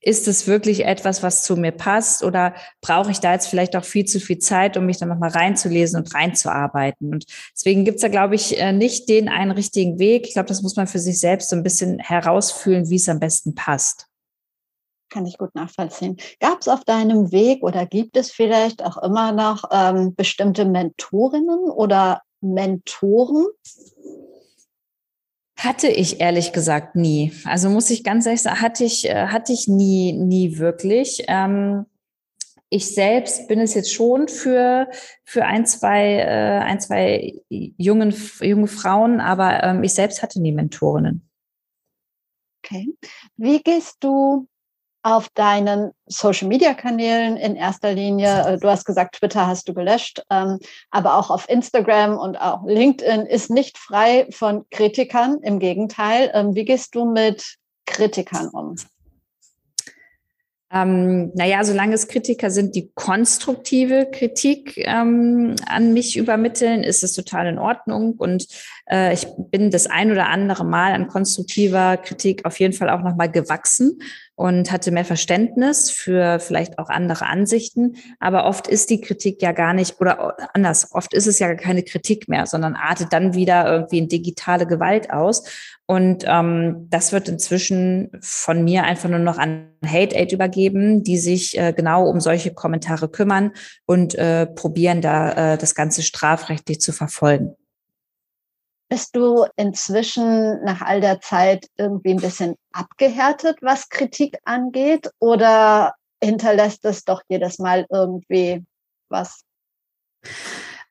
[0.00, 3.84] ist es wirklich etwas, was zu mir passt oder brauche ich da jetzt vielleicht auch
[3.84, 7.12] viel zu viel Zeit, um mich dann nochmal reinzulesen und reinzuarbeiten?
[7.12, 10.26] Und deswegen gibt es da, glaube ich, äh, nicht den einen richtigen Weg.
[10.26, 13.20] Ich glaube, das muss man für sich selbst so ein bisschen herausfühlen, wie es am
[13.20, 14.06] besten passt.
[15.10, 16.16] Kann ich gut nachvollziehen.
[16.38, 21.68] Gab es auf deinem Weg oder gibt es vielleicht auch immer noch ähm, bestimmte Mentorinnen
[21.68, 23.46] oder Mentoren,
[25.64, 27.32] hatte ich ehrlich gesagt nie.
[27.44, 31.24] Also muss ich ganz ehrlich sagen, hatte ich, äh, hatte ich nie, nie wirklich.
[31.28, 31.86] Ähm,
[32.70, 34.88] ich selbst bin es jetzt schon für,
[35.24, 40.52] für ein, zwei, äh, ein, zwei jungen, junge Frauen, aber ähm, ich selbst hatte nie
[40.52, 41.28] Mentorinnen.
[42.64, 42.94] Okay.
[43.36, 44.46] Wie gehst du
[45.02, 50.58] auf deinen Social-Media-Kanälen in erster Linie, äh, du hast gesagt, Twitter hast du gelöscht, ähm,
[50.90, 55.38] aber auch auf Instagram und auch LinkedIn ist nicht frei von Kritikern.
[55.42, 58.76] Im Gegenteil, ähm, wie gehst du mit Kritikern um?
[60.72, 67.12] Ähm, naja, solange es Kritiker sind, die konstruktive Kritik ähm, an mich übermitteln, ist es
[67.12, 68.14] total in Ordnung.
[68.18, 68.46] Und
[68.88, 73.02] äh, ich bin das ein oder andere Mal an konstruktiver Kritik auf jeden Fall auch
[73.02, 74.00] nochmal gewachsen
[74.40, 77.96] und hatte mehr Verständnis für vielleicht auch andere Ansichten.
[78.20, 81.82] Aber oft ist die Kritik ja gar nicht, oder anders, oft ist es ja keine
[81.82, 85.44] Kritik mehr, sondern artet dann wieder irgendwie in digitale Gewalt aus.
[85.84, 91.18] Und ähm, das wird inzwischen von mir einfach nur noch an Hate Aid übergeben, die
[91.18, 93.52] sich äh, genau um solche Kommentare kümmern
[93.84, 97.56] und äh, probieren da äh, das Ganze strafrechtlich zu verfolgen.
[98.90, 105.08] Bist du inzwischen nach all der Zeit irgendwie ein bisschen abgehärtet, was Kritik angeht?
[105.20, 108.64] Oder hinterlässt es doch jedes Mal irgendwie
[109.08, 109.44] was?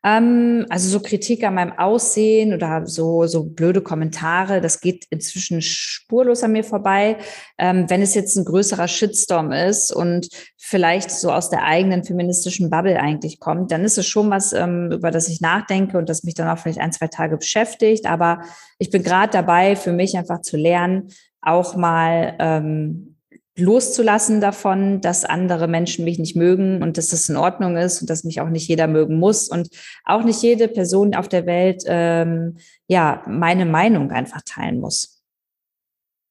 [0.03, 5.61] Ähm, also so Kritik an meinem Aussehen oder so, so blöde Kommentare, das geht inzwischen
[5.61, 7.17] spurlos an mir vorbei.
[7.57, 12.69] Ähm, wenn es jetzt ein größerer Shitstorm ist und vielleicht so aus der eigenen feministischen
[12.69, 16.23] Bubble eigentlich kommt, dann ist es schon was, ähm, über das ich nachdenke und das
[16.23, 18.05] mich dann auch vielleicht ein, zwei Tage beschäftigt.
[18.05, 18.41] Aber
[18.77, 21.09] ich bin gerade dabei, für mich einfach zu lernen,
[21.41, 23.15] auch mal ähm,
[23.59, 28.09] loszulassen davon, dass andere Menschen mich nicht mögen und dass das in Ordnung ist und
[28.09, 29.69] dass mich auch nicht jeder mögen muss und
[30.05, 35.19] auch nicht jede Person auf der Welt ähm, ja meine Meinung einfach teilen muss.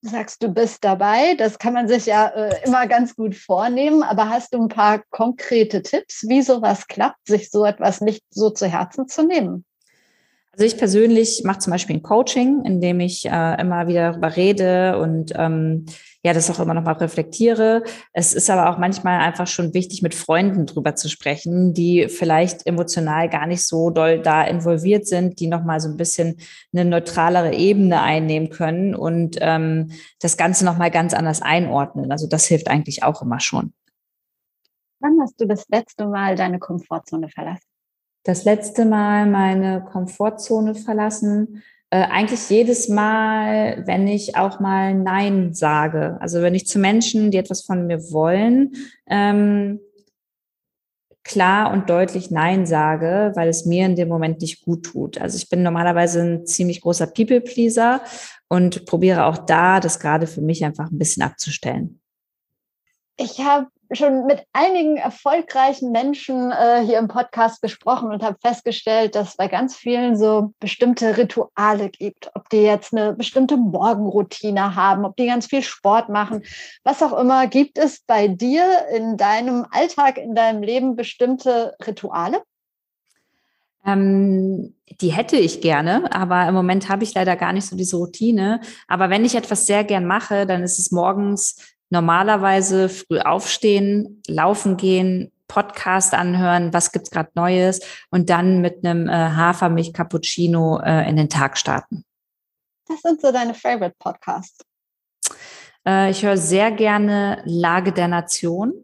[0.03, 1.35] Du sagst, du bist dabei.
[1.35, 4.05] Das kann man sich ja äh, immer ganz gut vornehmen.
[4.05, 8.51] Aber hast du ein paar konkrete Tipps, wie sowas klappt, sich so etwas nicht so
[8.51, 9.65] zu Herzen zu nehmen?
[10.59, 14.35] Also ich persönlich mache zum Beispiel ein Coaching, in dem ich äh, immer wieder darüber
[14.35, 15.87] rede und ähm,
[16.25, 17.85] ja, das auch immer noch mal reflektiere.
[18.13, 22.67] Es ist aber auch manchmal einfach schon wichtig, mit Freunden drüber zu sprechen, die vielleicht
[22.67, 26.41] emotional gar nicht so doll da involviert sind, die noch mal so ein bisschen
[26.73, 32.11] eine neutralere Ebene einnehmen können und ähm, das Ganze noch mal ganz anders einordnen.
[32.11, 33.75] Also das hilft eigentlich auch immer schon.
[34.99, 37.68] Wann hast du das letzte Mal deine Komfortzone verlassen?
[38.29, 41.63] Das letzte Mal meine Komfortzone verlassen?
[41.89, 46.19] Äh, eigentlich jedes Mal, wenn ich auch mal Nein sage.
[46.21, 48.73] Also wenn ich zu Menschen, die etwas von mir wollen,
[49.07, 49.81] ähm,
[51.25, 55.19] klar und deutlich Nein sage, weil es mir in dem Moment nicht gut tut.
[55.19, 58.03] Also ich bin normalerweise ein ziemlich großer People-Pleaser
[58.49, 62.03] und probiere auch da, das gerade für mich einfach ein bisschen abzustellen.
[63.17, 69.15] Ich habe schon mit einigen erfolgreichen Menschen äh, hier im Podcast gesprochen und habe festgestellt,
[69.15, 72.31] dass es bei ganz vielen so bestimmte Rituale gibt.
[72.35, 76.43] Ob die jetzt eine bestimmte Morgenroutine haben, ob die ganz viel Sport machen,
[76.85, 77.47] was auch immer.
[77.47, 82.43] Gibt es bei dir in deinem Alltag, in deinem Leben bestimmte Rituale?
[83.87, 87.97] Ähm, die hätte ich gerne, aber im Moment habe ich leider gar nicht so diese
[87.97, 88.61] Routine.
[88.87, 91.57] Aber wenn ich etwas sehr gern mache, dann ist es morgens
[91.91, 99.09] normalerweise früh aufstehen, laufen gehen, Podcast anhören, was gibt's gerade Neues und dann mit einem
[99.09, 102.05] äh, Hafermilch Cappuccino äh, in den Tag starten.
[102.87, 104.59] Was sind so deine Favorite Podcasts?
[105.87, 108.75] Äh, ich höre sehr gerne Lage der Nation.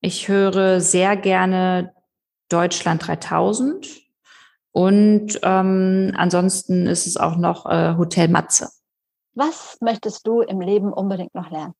[0.00, 1.92] Ich höre sehr gerne
[2.48, 3.86] Deutschland 3000
[4.72, 8.70] und ähm, ansonsten ist es auch noch äh, Hotel Matze.
[9.34, 11.74] Was möchtest du im Leben unbedingt noch lernen?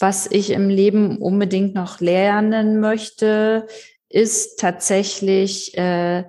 [0.00, 3.66] Was ich im Leben unbedingt noch lernen möchte,
[4.08, 6.24] ist tatsächlich äh,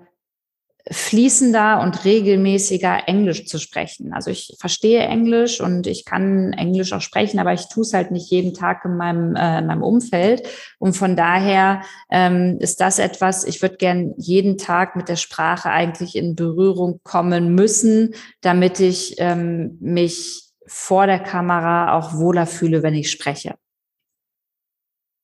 [0.89, 4.12] fließender und regelmäßiger Englisch zu sprechen.
[4.12, 8.12] Also ich verstehe Englisch und ich kann Englisch auch sprechen, aber ich tue es halt
[8.12, 10.45] nicht jeden Tag in meinem, äh, in meinem Umfeld.
[10.77, 15.69] Und von daher ähm, ist das etwas, ich würde gern jeden Tag mit der Sprache
[15.69, 22.81] eigentlich in Berührung kommen müssen, damit ich ähm, mich vor der Kamera auch wohler fühle,
[22.81, 23.55] wenn ich spreche.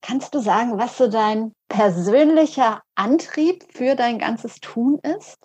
[0.02, 5.38] Kannst du sagen, was so dein persönlicher Antrieb für dein ganzes Tun ist?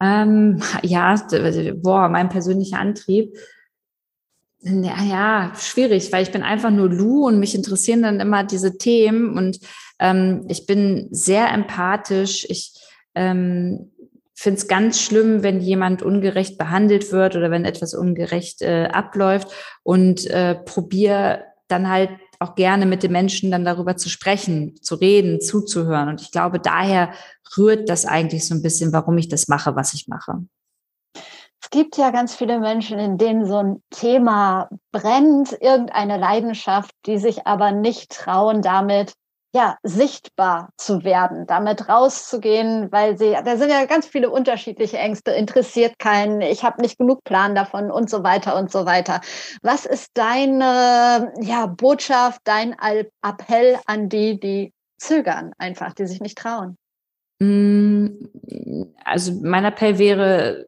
[0.00, 1.16] Ähm, ja,
[1.82, 3.36] boah, mein persönlicher Antrieb.
[4.60, 8.78] Ja, ja, schwierig, weil ich bin einfach nur Lu und mich interessieren dann immer diese
[8.78, 9.58] Themen und
[9.98, 12.46] ähm, ich bin sehr empathisch.
[12.48, 12.74] Ich
[13.16, 13.89] ähm,
[14.40, 19.48] finde es ganz schlimm, wenn jemand ungerecht behandelt wird oder wenn etwas ungerecht äh, abläuft
[19.82, 24.94] und äh, probiere dann halt auch gerne mit den Menschen dann darüber zu sprechen, zu
[24.94, 26.08] reden, zuzuhören.
[26.08, 27.12] Und ich glaube, daher
[27.58, 30.38] rührt das eigentlich so ein bisschen, warum ich das mache, was ich mache.
[31.62, 37.18] Es gibt ja ganz viele Menschen, in denen so ein Thema brennt, irgendeine Leidenschaft, die
[37.18, 39.12] sich aber nicht trauen, damit
[39.52, 45.32] ja, sichtbar zu werden, damit rauszugehen, weil sie, da sind ja ganz viele unterschiedliche Ängste,
[45.32, 49.20] interessiert keinen, ich habe nicht genug Plan davon und so weiter und so weiter.
[49.62, 52.76] Was ist deine ja, Botschaft, dein
[53.22, 56.76] Appell an die, die zögern einfach, die sich nicht trauen?
[57.40, 58.06] Mm,
[59.04, 60.66] also mein Appell wäre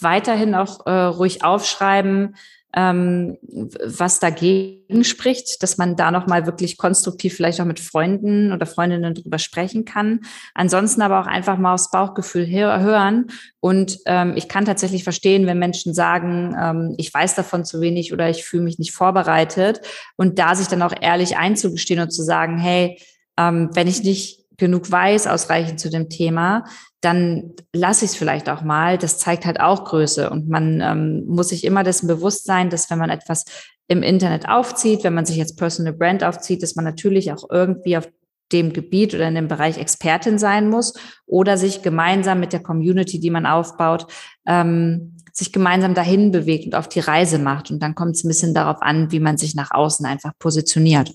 [0.00, 2.34] weiterhin auch äh, ruhig aufschreiben,
[2.76, 3.38] ähm,
[3.84, 9.14] was dagegen spricht, dass man da nochmal wirklich konstruktiv vielleicht auch mit Freunden oder Freundinnen
[9.14, 10.20] drüber sprechen kann.
[10.54, 13.28] Ansonsten aber auch einfach mal aufs Bauchgefühl hören.
[13.60, 18.12] Und ähm, ich kann tatsächlich verstehen, wenn Menschen sagen, ähm, ich weiß davon zu wenig
[18.12, 19.80] oder ich fühle mich nicht vorbereitet.
[20.16, 22.98] Und da sich dann auch ehrlich einzugestehen und zu sagen, hey,
[23.38, 26.64] ähm, wenn ich nicht genug weiß, ausreichend zu dem Thema,
[27.00, 28.98] dann lasse ich es vielleicht auch mal.
[28.98, 30.30] Das zeigt halt auch Größe.
[30.30, 33.44] Und man ähm, muss sich immer dessen bewusst sein, dass wenn man etwas
[33.88, 37.96] im Internet aufzieht, wenn man sich jetzt Personal Brand aufzieht, dass man natürlich auch irgendwie
[37.96, 38.08] auf
[38.52, 40.94] dem Gebiet oder in dem Bereich Expertin sein muss
[41.26, 44.06] oder sich gemeinsam mit der Community, die man aufbaut,
[44.46, 47.70] ähm, sich gemeinsam dahin bewegt und auf die Reise macht.
[47.70, 51.12] Und dann kommt es ein bisschen darauf an, wie man sich nach außen einfach positioniert.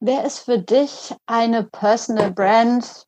[0.00, 3.06] Wer ist für dich eine Personal Brand,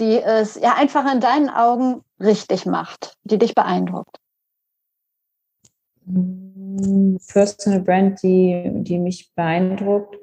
[0.00, 4.18] die es ja einfach in deinen Augen richtig macht, die dich beeindruckt?
[7.28, 10.16] Personal Brand, die, die mich beeindruckt,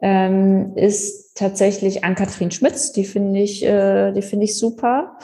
[0.00, 2.92] ähm, ist tatsächlich Ann-Kathrin Schmitz.
[2.92, 5.18] Die finde ich, äh, die finde ich super.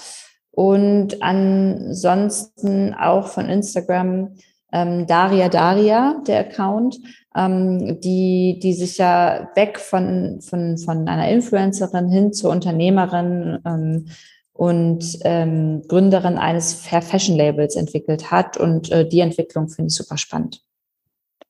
[0.50, 4.36] Und ansonsten auch von Instagram
[4.74, 6.98] ähm, Daria Daria, der Account,
[7.36, 14.08] ähm, die, die sich ja weg von, von, von einer Influencerin hin zur Unternehmerin ähm,
[14.52, 18.56] und ähm, Gründerin eines Fair Fashion Labels entwickelt hat.
[18.56, 20.60] Und äh, die Entwicklung finde ich super spannend.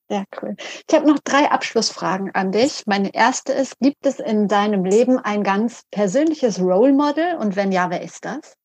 [0.07, 0.55] Sehr cool.
[0.87, 2.83] Ich habe noch drei Abschlussfragen an dich.
[2.85, 7.37] Meine erste ist, gibt es in deinem Leben ein ganz persönliches Role Model?
[7.39, 8.55] Und wenn ja, wer ist das?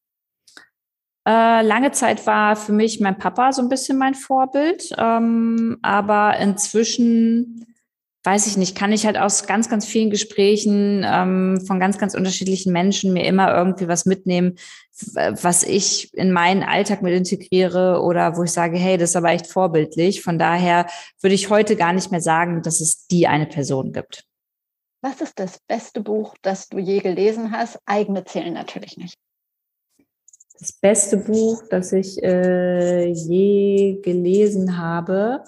[1.27, 6.39] Äh, lange Zeit war für mich mein Papa so ein bisschen mein Vorbild, ähm, aber
[6.39, 7.67] inzwischen
[8.23, 12.15] weiß ich nicht, kann ich halt aus ganz, ganz vielen Gesprächen ähm, von ganz, ganz
[12.15, 14.57] unterschiedlichen Menschen mir immer irgendwie was mitnehmen,
[15.15, 19.31] was ich in meinen Alltag mit integriere oder wo ich sage, hey, das ist aber
[19.31, 20.23] echt vorbildlich.
[20.23, 20.87] Von daher
[21.23, 24.25] würde ich heute gar nicht mehr sagen, dass es die eine Person gibt.
[25.03, 27.79] Was ist das beste Buch, das du je gelesen hast?
[27.87, 29.17] Eigene zählen natürlich nicht
[30.61, 35.43] das beste Buch, das ich äh, je gelesen habe.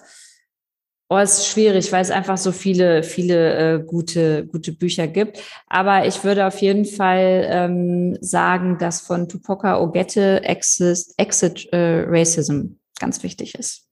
[1.11, 5.42] Oh, es ist schwierig, weil es einfach so viele, viele äh, gute, gute Bücher gibt.
[5.66, 12.05] Aber ich würde auf jeden Fall ähm, sagen, dass von Tupoka Ogette Exit, Exit äh,
[12.09, 13.91] Racism ganz wichtig ist.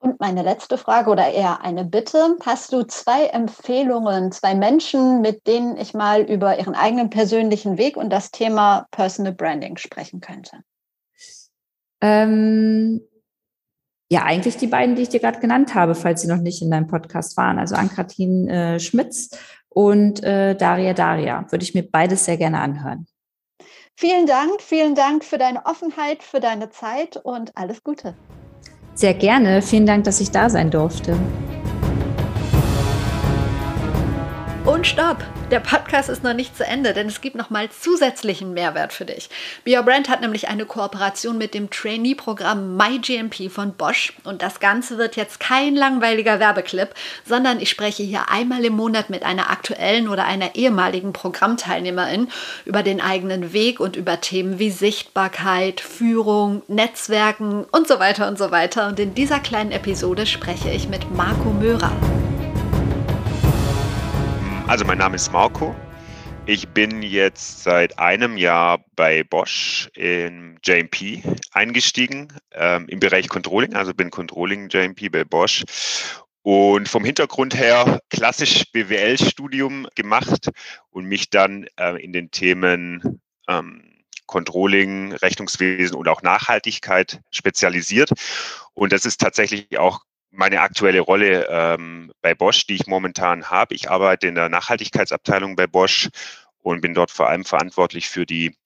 [0.00, 2.36] Und meine letzte Frage oder eher eine Bitte.
[2.46, 7.96] Hast du zwei Empfehlungen, zwei Menschen, mit denen ich mal über ihren eigenen persönlichen Weg
[7.96, 10.58] und das Thema Personal Branding sprechen könnte?
[12.00, 13.00] Ähm,
[14.08, 16.70] ja, eigentlich die beiden, die ich dir gerade genannt habe, falls sie noch nicht in
[16.70, 17.58] deinem Podcast waren.
[17.58, 19.30] Also Ankratin äh, Schmitz
[19.68, 21.44] und äh, Daria Daria.
[21.50, 23.06] Würde ich mir beides sehr gerne anhören.
[23.96, 28.14] Vielen Dank, vielen Dank für deine Offenheit, für deine Zeit und alles Gute.
[28.98, 29.62] Sehr gerne.
[29.62, 31.16] Vielen Dank, dass ich da sein durfte.
[34.64, 35.18] Und stopp!
[35.50, 39.06] Der Podcast ist noch nicht zu Ende, denn es gibt noch mal zusätzlichen Mehrwert für
[39.06, 39.30] dich.
[39.64, 44.60] Be Your Brand hat nämlich eine Kooperation mit dem Trainee-Programm MyGMP von Bosch und das
[44.60, 46.90] Ganze wird jetzt kein langweiliger Werbeclip,
[47.24, 52.28] sondern ich spreche hier einmal im Monat mit einer aktuellen oder einer ehemaligen Programmteilnehmerin
[52.66, 58.36] über den eigenen Weg und über Themen wie Sichtbarkeit, Führung, Netzwerken und so weiter und
[58.36, 58.86] so weiter.
[58.86, 61.92] Und in dieser kleinen Episode spreche ich mit Marco Möhrer.
[64.68, 65.74] Also mein Name ist Marco.
[66.44, 73.74] Ich bin jetzt seit einem Jahr bei Bosch im JMP eingestiegen ähm, im Bereich Controlling,
[73.74, 75.64] also bin Controlling JMP bei Bosch
[76.42, 80.50] und vom Hintergrund her klassisch BWL-Studium gemacht
[80.90, 88.10] und mich dann äh, in den Themen ähm, Controlling, Rechnungswesen und auch Nachhaltigkeit spezialisiert.
[88.74, 93.74] Und das ist tatsächlich auch meine aktuelle Rolle ähm, bei Bosch, die ich momentan habe.
[93.74, 96.08] Ich arbeite in der Nachhaltigkeitsabteilung bei Bosch
[96.62, 98.56] und bin dort vor allem verantwortlich für die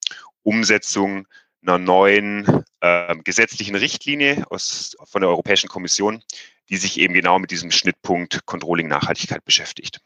[0.43, 1.27] Umsetzung
[1.61, 6.21] einer neuen äh, gesetzlichen Richtlinie aus, von der Europäischen Kommission,
[6.69, 10.01] die sich eben genau mit diesem Schnittpunkt Controlling Nachhaltigkeit beschäftigt.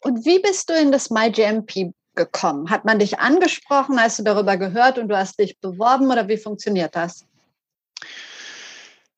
[0.00, 2.70] Und wie bist du in das MyGMP gekommen?
[2.70, 4.00] Hat man dich angesprochen?
[4.00, 7.26] Hast du darüber gehört und du hast dich beworben oder wie funktioniert das?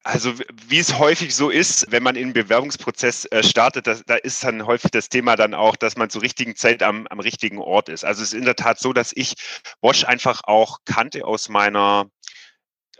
[0.06, 0.34] Also
[0.68, 4.44] wie es häufig so ist, wenn man in einen Bewerbungsprozess äh, startet, da, da ist
[4.44, 7.88] dann häufig das Thema dann auch, dass man zur richtigen Zeit am, am richtigen Ort
[7.88, 8.04] ist.
[8.04, 9.34] Also es ist in der Tat so, dass ich
[9.80, 12.10] Bosch einfach auch kannte aus meiner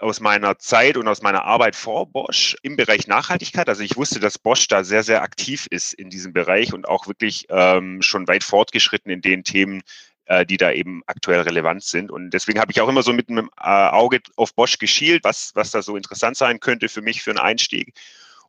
[0.00, 3.68] aus meiner Zeit und aus meiner Arbeit vor Bosch im Bereich Nachhaltigkeit.
[3.68, 7.06] Also ich wusste, dass Bosch da sehr, sehr aktiv ist in diesem Bereich und auch
[7.06, 9.82] wirklich ähm, schon weit fortgeschritten in den Themen,
[10.26, 12.10] äh, die da eben aktuell relevant sind.
[12.10, 15.52] Und deswegen habe ich auch immer so mit einem äh, Auge auf Bosch geschielt, was,
[15.54, 17.94] was da so interessant sein könnte für mich für einen Einstieg.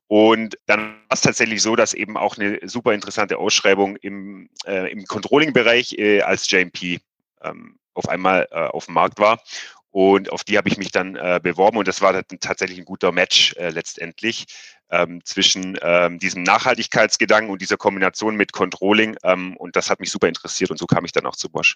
[0.07, 4.91] Und dann war es tatsächlich so, dass eben auch eine super interessante Ausschreibung im, äh,
[4.91, 6.99] im Controlling-Bereich äh, als JMP
[7.41, 9.41] ähm, auf einmal äh, auf dem Markt war.
[9.89, 13.13] Und auf die habe ich mich dann äh, beworben und das war tatsächlich ein guter
[13.13, 14.45] Match äh, letztendlich
[14.89, 19.17] ähm, zwischen ähm, diesem Nachhaltigkeitsgedanken und dieser Kombination mit Controlling.
[19.23, 21.75] Ähm, und das hat mich super interessiert und so kam ich dann auch zu Bosch.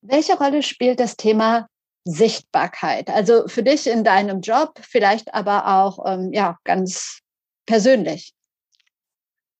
[0.00, 1.68] Welche Rolle spielt das Thema
[2.04, 3.08] Sichtbarkeit?
[3.08, 7.20] Also für dich in deinem Job, vielleicht aber auch ähm, ja, ganz
[7.66, 8.32] persönlich.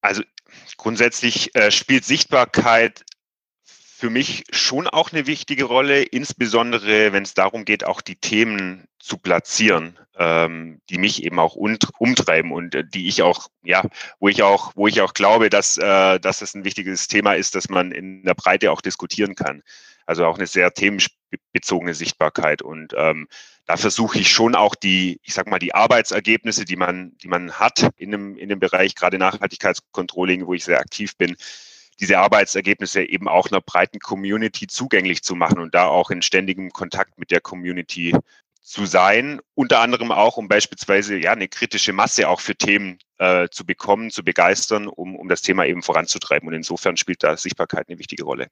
[0.01, 0.23] Also
[0.77, 3.05] grundsätzlich äh, spielt Sichtbarkeit
[4.03, 8.89] für mich schon auch eine wichtige Rolle, insbesondere wenn es darum geht, auch die Themen
[8.99, 13.85] zu platzieren, ähm, die mich eben auch umtreiben und äh, die ich auch, ja,
[14.19, 17.55] wo ich auch, wo ich auch glaube, dass, äh, dass es ein wichtiges Thema ist,
[17.55, 19.63] dass man in der Breite auch diskutieren kann.
[20.05, 22.61] Also auch eine sehr themenbezogene Sichtbarkeit.
[22.61, 23.29] Und ähm,
[23.67, 27.53] da versuche ich schon auch die, ich sag mal, die Arbeitsergebnisse, die man, die man
[27.53, 31.37] hat in dem, in dem Bereich, gerade Nachhaltigkeitscontrolling, wo ich sehr aktiv bin,
[32.03, 36.73] diese Arbeitsergebnisse eben auch einer breiten Community zugänglich zu machen und da auch in ständigem
[36.73, 38.13] Kontakt mit der Community
[38.61, 43.49] zu sein, unter anderem auch, um beispielsweise ja eine kritische Masse auch für Themen äh,
[43.51, 46.49] zu bekommen, zu begeistern, um, um das Thema eben voranzutreiben.
[46.49, 48.49] Und insofern spielt da Sichtbarkeit eine wichtige Rolle.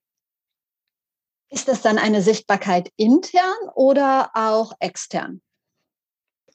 [1.51, 5.41] Ist das dann eine Sichtbarkeit intern oder auch extern?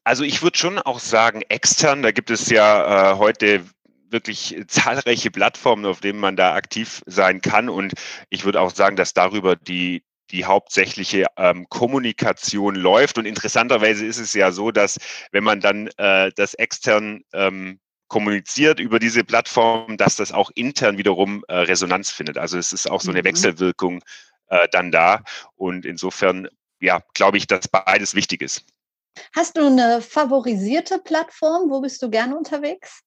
[0.06, 2.04] Also ich würde schon auch sagen extern.
[2.04, 3.66] Da gibt es ja äh, heute
[4.16, 7.68] wirklich zahlreiche Plattformen, auf denen man da aktiv sein kann.
[7.68, 7.94] Und
[8.30, 13.18] ich würde auch sagen, dass darüber die, die hauptsächliche ähm, Kommunikation läuft.
[13.18, 14.98] Und interessanterweise ist es ja so, dass
[15.32, 20.98] wenn man dann äh, das extern ähm, kommuniziert über diese Plattform, dass das auch intern
[20.98, 22.38] wiederum äh, Resonanz findet.
[22.38, 23.26] Also es ist auch so eine mhm.
[23.26, 24.02] Wechselwirkung
[24.48, 25.24] äh, dann da.
[25.56, 26.48] Und insofern,
[26.80, 28.66] ja, glaube ich, dass beides wichtig ist.
[29.36, 31.70] Hast du eine favorisierte Plattform?
[31.70, 33.02] Wo bist du gerne unterwegs?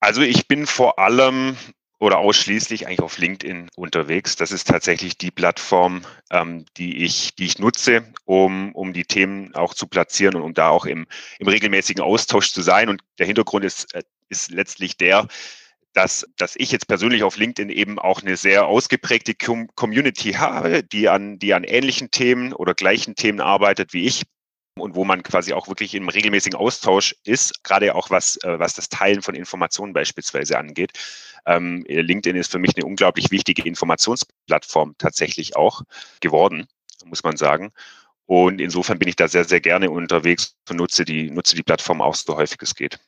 [0.00, 1.56] Also ich bin vor allem
[2.00, 4.36] oder ausschließlich eigentlich auf LinkedIn unterwegs.
[4.36, 9.54] Das ist tatsächlich die Plattform, ähm, die ich, die ich nutze, um, um die Themen
[9.54, 11.06] auch zu platzieren und um da auch im,
[11.40, 12.88] im regelmäßigen Austausch zu sein.
[12.88, 15.26] Und der Hintergrund ist, äh, ist letztlich der,
[15.92, 21.08] dass, dass ich jetzt persönlich auf LinkedIn eben auch eine sehr ausgeprägte Community habe, die
[21.08, 24.22] an, die an ähnlichen Themen oder gleichen Themen arbeitet wie ich
[24.80, 28.74] und wo man quasi auch wirklich im regelmäßigen Austausch ist, gerade auch was, äh, was
[28.74, 30.92] das Teilen von Informationen beispielsweise angeht.
[31.46, 35.82] Ähm, LinkedIn ist für mich eine unglaublich wichtige Informationsplattform tatsächlich auch
[36.20, 36.66] geworden,
[37.04, 37.72] muss man sagen.
[38.26, 42.02] Und insofern bin ich da sehr, sehr gerne unterwegs und nutze die, nutze die Plattform
[42.02, 42.98] auch so häufig es geht.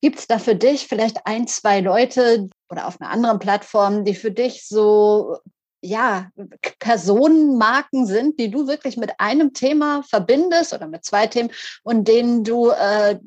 [0.00, 4.16] Gibt es da für dich vielleicht ein, zwei Leute oder auf einer anderen Plattform, die
[4.16, 5.38] für dich so
[5.82, 6.30] ja,
[6.78, 11.50] Personenmarken sind, die du wirklich mit einem Thema verbindest oder mit zwei Themen
[11.82, 13.18] und denen du äh,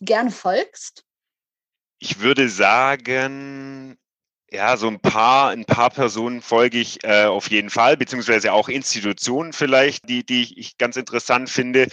[0.00, 1.04] gerne folgst?
[1.98, 3.96] Ich würde sagen,
[4.50, 8.68] ja, so ein paar, ein paar Personen folge ich äh, auf jeden Fall, beziehungsweise auch
[8.68, 11.88] Institutionen vielleicht, die, die ich ganz interessant finde.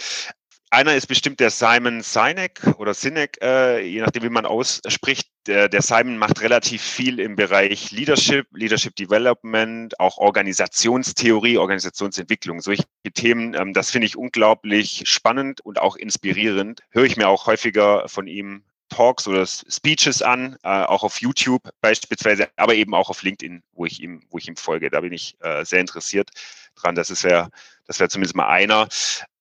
[0.68, 5.28] Einer ist bestimmt der Simon Sinek oder Sinek, äh, je nachdem, wie man ausspricht.
[5.50, 12.60] Der, der Simon macht relativ viel im Bereich Leadership, Leadership Development, auch Organisationstheorie, Organisationsentwicklung.
[12.60, 12.84] Solche
[13.14, 16.82] Themen, ähm, das finde ich unglaublich spannend und auch inspirierend.
[16.90, 21.68] Höre ich mir auch häufiger von ihm Talks oder Speeches an, äh, auch auf YouTube
[21.80, 24.88] beispielsweise, aber eben auch auf LinkedIn, wo ich ihm, wo ich ihm folge.
[24.88, 26.30] Da bin ich äh, sehr interessiert
[26.76, 26.94] dran.
[26.94, 27.48] Das ist ja,
[27.88, 28.86] das wäre zumindest mal einer.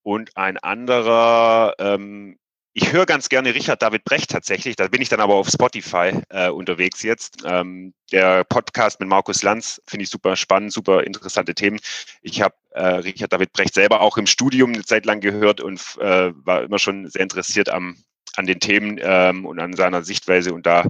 [0.02, 2.40] Und ein anderer, ähm,
[2.74, 6.14] ich höre ganz gerne Richard David Brecht tatsächlich, da bin ich dann aber auf Spotify
[6.30, 7.38] äh, unterwegs jetzt.
[7.44, 11.80] Ähm, der Podcast mit Markus Lanz finde ich super spannend, super interessante Themen.
[12.22, 15.82] Ich habe äh, Richard David Brecht selber auch im Studium eine Zeit lang gehört und
[16.00, 17.98] äh, war immer schon sehr interessiert am,
[18.36, 20.86] an den Themen ähm, und an seiner Sichtweise und da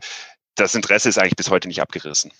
[0.55, 2.31] das Interesse ist eigentlich bis heute nicht abgerissen.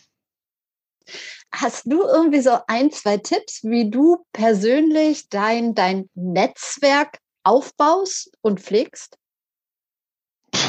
[1.51, 8.59] Hast du irgendwie so ein, zwei Tipps, wie du persönlich dein, dein Netzwerk aufbaust und
[8.59, 9.17] pflegst?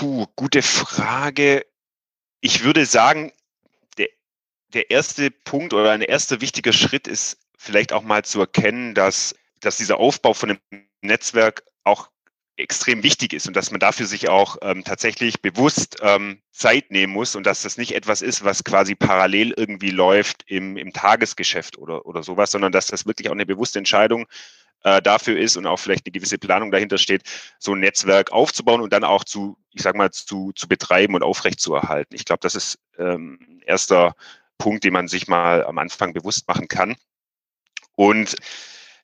[0.01, 1.66] Puh, gute Frage.
[2.40, 3.32] Ich würde sagen,
[3.98, 4.09] der,
[4.72, 9.34] der erste Punkt oder ein erster wichtiger Schritt ist vielleicht auch mal zu erkennen, dass,
[9.61, 12.09] dass dieser Aufbau von einem Netzwerk auch
[12.57, 17.12] extrem wichtig ist und dass man dafür sich auch ähm, tatsächlich bewusst ähm, Zeit nehmen
[17.12, 21.76] muss und dass das nicht etwas ist, was quasi parallel irgendwie läuft im, im Tagesgeschäft
[21.76, 24.26] oder, oder sowas, sondern dass das wirklich auch eine bewusste Entscheidung
[24.85, 27.22] äh, dafür ist und auch vielleicht eine gewisse Planung dahinter steht,
[27.59, 31.22] so ein Netzwerk aufzubauen und dann auch zu, ich sag mal, zu, zu betreiben und
[31.22, 32.14] aufrechtzuerhalten.
[32.14, 34.14] Ich glaube, das ist ähm, erster
[34.59, 36.97] Punkt, den man sich mal am Anfang bewusst machen kann.
[37.97, 38.37] Und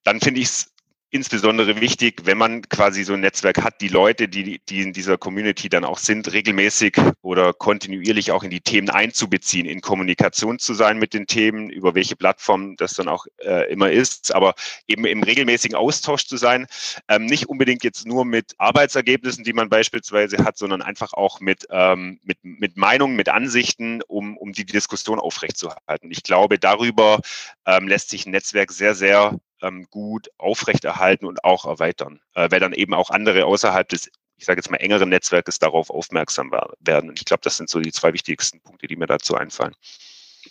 [0.05, 0.73] dann finde ich es
[1.11, 5.17] insbesondere wichtig, wenn man quasi so ein Netzwerk hat, die Leute, die, die in dieser
[5.17, 10.75] Community dann auch sind, regelmäßig oder kontinuierlich auch in die Themen einzubeziehen, in Kommunikation zu
[10.75, 14.55] sein mit den Themen, über welche Plattform das dann auch äh, immer ist, aber
[14.89, 16.67] eben im regelmäßigen Austausch zu sein,
[17.09, 21.67] ähm, nicht unbedingt jetzt nur mit Arbeitsergebnissen, die man beispielsweise hat, sondern einfach auch mit,
[21.71, 26.11] ähm, mit, mit Meinungen, mit Ansichten, um, um die Diskussion aufrechtzuerhalten.
[26.11, 27.21] Ich glaube, darüber
[27.65, 32.61] ähm, lässt sich ein Netzwerk sehr, sehr ähm, gut aufrechterhalten und auch erweitern, äh, weil
[32.61, 37.11] dann eben auch andere außerhalb des, ich sage jetzt mal, engeren Netzwerkes darauf aufmerksam werden.
[37.11, 39.75] Und ich glaube, das sind so die zwei wichtigsten Punkte, die mir dazu einfallen.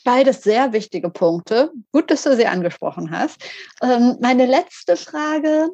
[0.04, 1.72] Beides sehr wichtige Punkte.
[1.92, 3.42] Gut, dass du sie angesprochen hast.
[3.82, 5.70] Ähm, meine letzte Frage.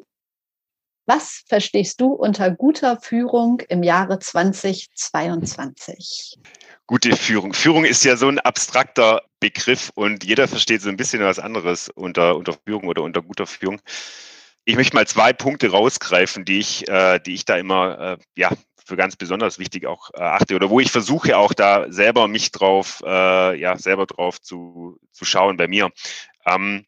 [1.04, 6.38] Was verstehst du unter guter Führung im Jahre 2022?
[6.92, 7.54] Gute Führung.
[7.54, 11.88] Führung ist ja so ein abstrakter Begriff und jeder versteht so ein bisschen was anderes
[11.88, 13.80] unter, unter Führung oder unter guter Führung.
[14.66, 18.50] Ich möchte mal zwei Punkte rausgreifen, die ich, äh, die ich da immer äh, ja,
[18.84, 22.52] für ganz besonders wichtig auch äh, achte oder wo ich versuche auch da selber mich
[22.52, 25.88] drauf, äh, ja, selber drauf zu, zu schauen bei mir.
[26.44, 26.84] Ähm,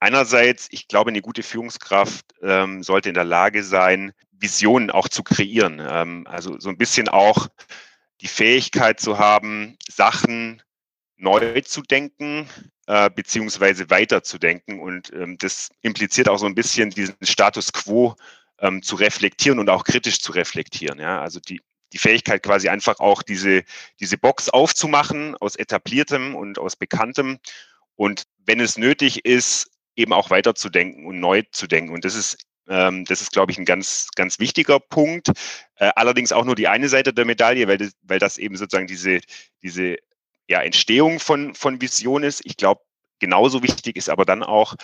[0.00, 5.22] einerseits, ich glaube, eine gute Führungskraft ähm, sollte in der Lage sein, Visionen auch zu
[5.22, 5.80] kreieren.
[5.80, 7.48] Ähm, also so ein bisschen auch
[8.20, 10.62] die Fähigkeit zu haben, Sachen
[11.16, 12.48] neu zu denken,
[12.86, 14.80] äh, beziehungsweise weiterzudenken.
[14.80, 18.14] Und ähm, das impliziert auch so ein bisschen diesen Status quo
[18.60, 20.98] ähm, zu reflektieren und auch kritisch zu reflektieren.
[20.98, 21.20] Ja?
[21.20, 21.60] Also die,
[21.92, 23.64] die Fähigkeit quasi einfach auch diese,
[24.00, 27.38] diese Box aufzumachen aus etabliertem und aus bekanntem
[27.96, 31.92] und wenn es nötig ist, eben auch weiterzudenken und neu zu denken.
[31.92, 32.36] Und das ist
[32.66, 35.28] das ist, glaube ich, ein ganz, ganz wichtiger Punkt.
[35.76, 38.86] Äh, allerdings auch nur die eine Seite der Medaille, weil das, weil das eben sozusagen
[38.86, 39.20] diese,
[39.62, 39.96] diese
[40.48, 42.42] ja, Entstehung von, von Vision ist.
[42.44, 42.82] Ich glaube,
[43.18, 44.74] genauso wichtig ist aber dann auch,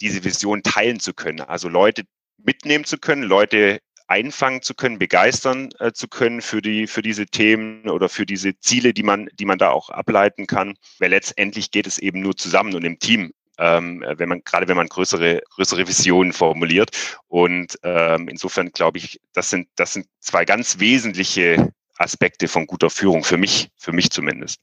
[0.00, 1.40] diese Vision teilen zu können.
[1.40, 2.02] Also Leute
[2.36, 7.26] mitnehmen zu können, Leute einfangen zu können, begeistern äh, zu können für die, für diese
[7.26, 10.76] Themen oder für diese Ziele, die man, die man da auch ableiten kann.
[10.98, 13.32] Weil letztendlich geht es eben nur zusammen und im Team.
[13.58, 16.90] Ähm, wenn man, gerade wenn man größere, größere Visionen formuliert.
[17.28, 22.90] Und ähm, insofern glaube ich, das sind, das sind zwei ganz wesentliche Aspekte von guter
[22.90, 24.60] Führung für mich, für mich zumindest.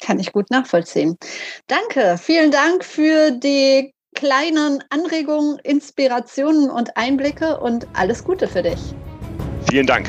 [0.00, 1.16] Kann ich gut nachvollziehen.
[1.66, 8.80] Danke, vielen Dank für die kleinen Anregungen, Inspirationen und Einblicke und alles Gute für dich.
[9.70, 10.08] Vielen Dank.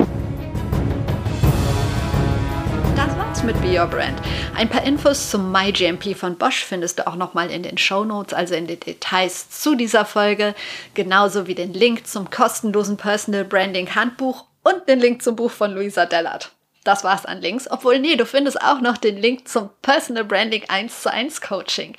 [3.30, 4.20] War's mit Be Your Brand.
[4.56, 8.34] Ein paar Infos zum MyGMP von Bosch findest du auch nochmal in den Show Notes,
[8.34, 10.52] also in den Details zu dieser Folge,
[10.94, 15.70] genauso wie den Link zum kostenlosen Personal Branding Handbuch und den Link zum Buch von
[15.70, 16.50] Luisa Dellert.
[16.84, 17.70] Das war's an Links.
[17.70, 21.94] Obwohl, nee, du findest auch noch den Link zum Personal Branding 1 zu 1 Coaching.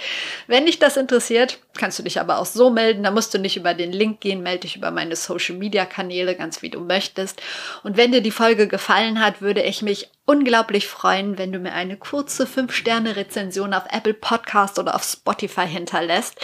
[0.47, 3.03] Wenn dich das interessiert, kannst du dich aber auch so melden.
[3.03, 6.35] Da musst du nicht über den Link gehen, melde dich über meine Social Media Kanäle,
[6.35, 7.41] ganz wie du möchtest.
[7.83, 11.73] Und wenn dir die Folge gefallen hat, würde ich mich unglaublich freuen, wenn du mir
[11.73, 16.39] eine kurze 5-Sterne-Rezension auf Apple Podcast oder auf Spotify hinterlässt.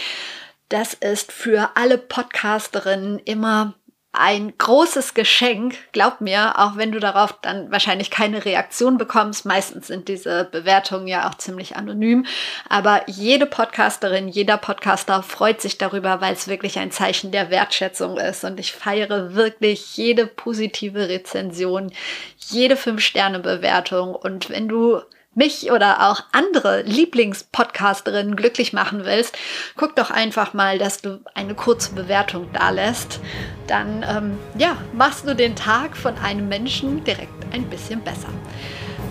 [0.68, 3.74] Das ist für alle Podcasterinnen immer
[4.18, 9.46] ein großes Geschenk, glaub mir, auch wenn du darauf dann wahrscheinlich keine Reaktion bekommst.
[9.46, 12.26] Meistens sind diese Bewertungen ja auch ziemlich anonym.
[12.68, 18.18] Aber jede Podcasterin, jeder Podcaster freut sich darüber, weil es wirklich ein Zeichen der Wertschätzung
[18.18, 18.44] ist.
[18.44, 21.92] Und ich feiere wirklich jede positive Rezension,
[22.38, 24.14] jede Fünf-Sterne-Bewertung.
[24.14, 25.00] Und wenn du
[25.38, 29.38] mich oder auch andere Lieblingspodcasterinnen glücklich machen willst,
[29.76, 33.20] guck doch einfach mal, dass du eine kurze Bewertung da lässt.
[33.66, 38.28] Dann ähm, ja, machst du den Tag von einem Menschen direkt ein bisschen besser.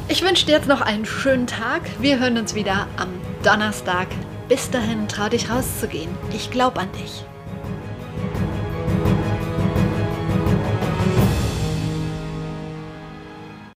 [0.10, 1.82] Ich wünsche dir jetzt noch einen schönen Tag.
[2.00, 3.10] Wir hören uns wieder am
[3.44, 4.08] Donnerstag.
[4.48, 6.10] Bis dahin, trau dich rauszugehen.
[6.32, 7.26] Ich glaube an dich.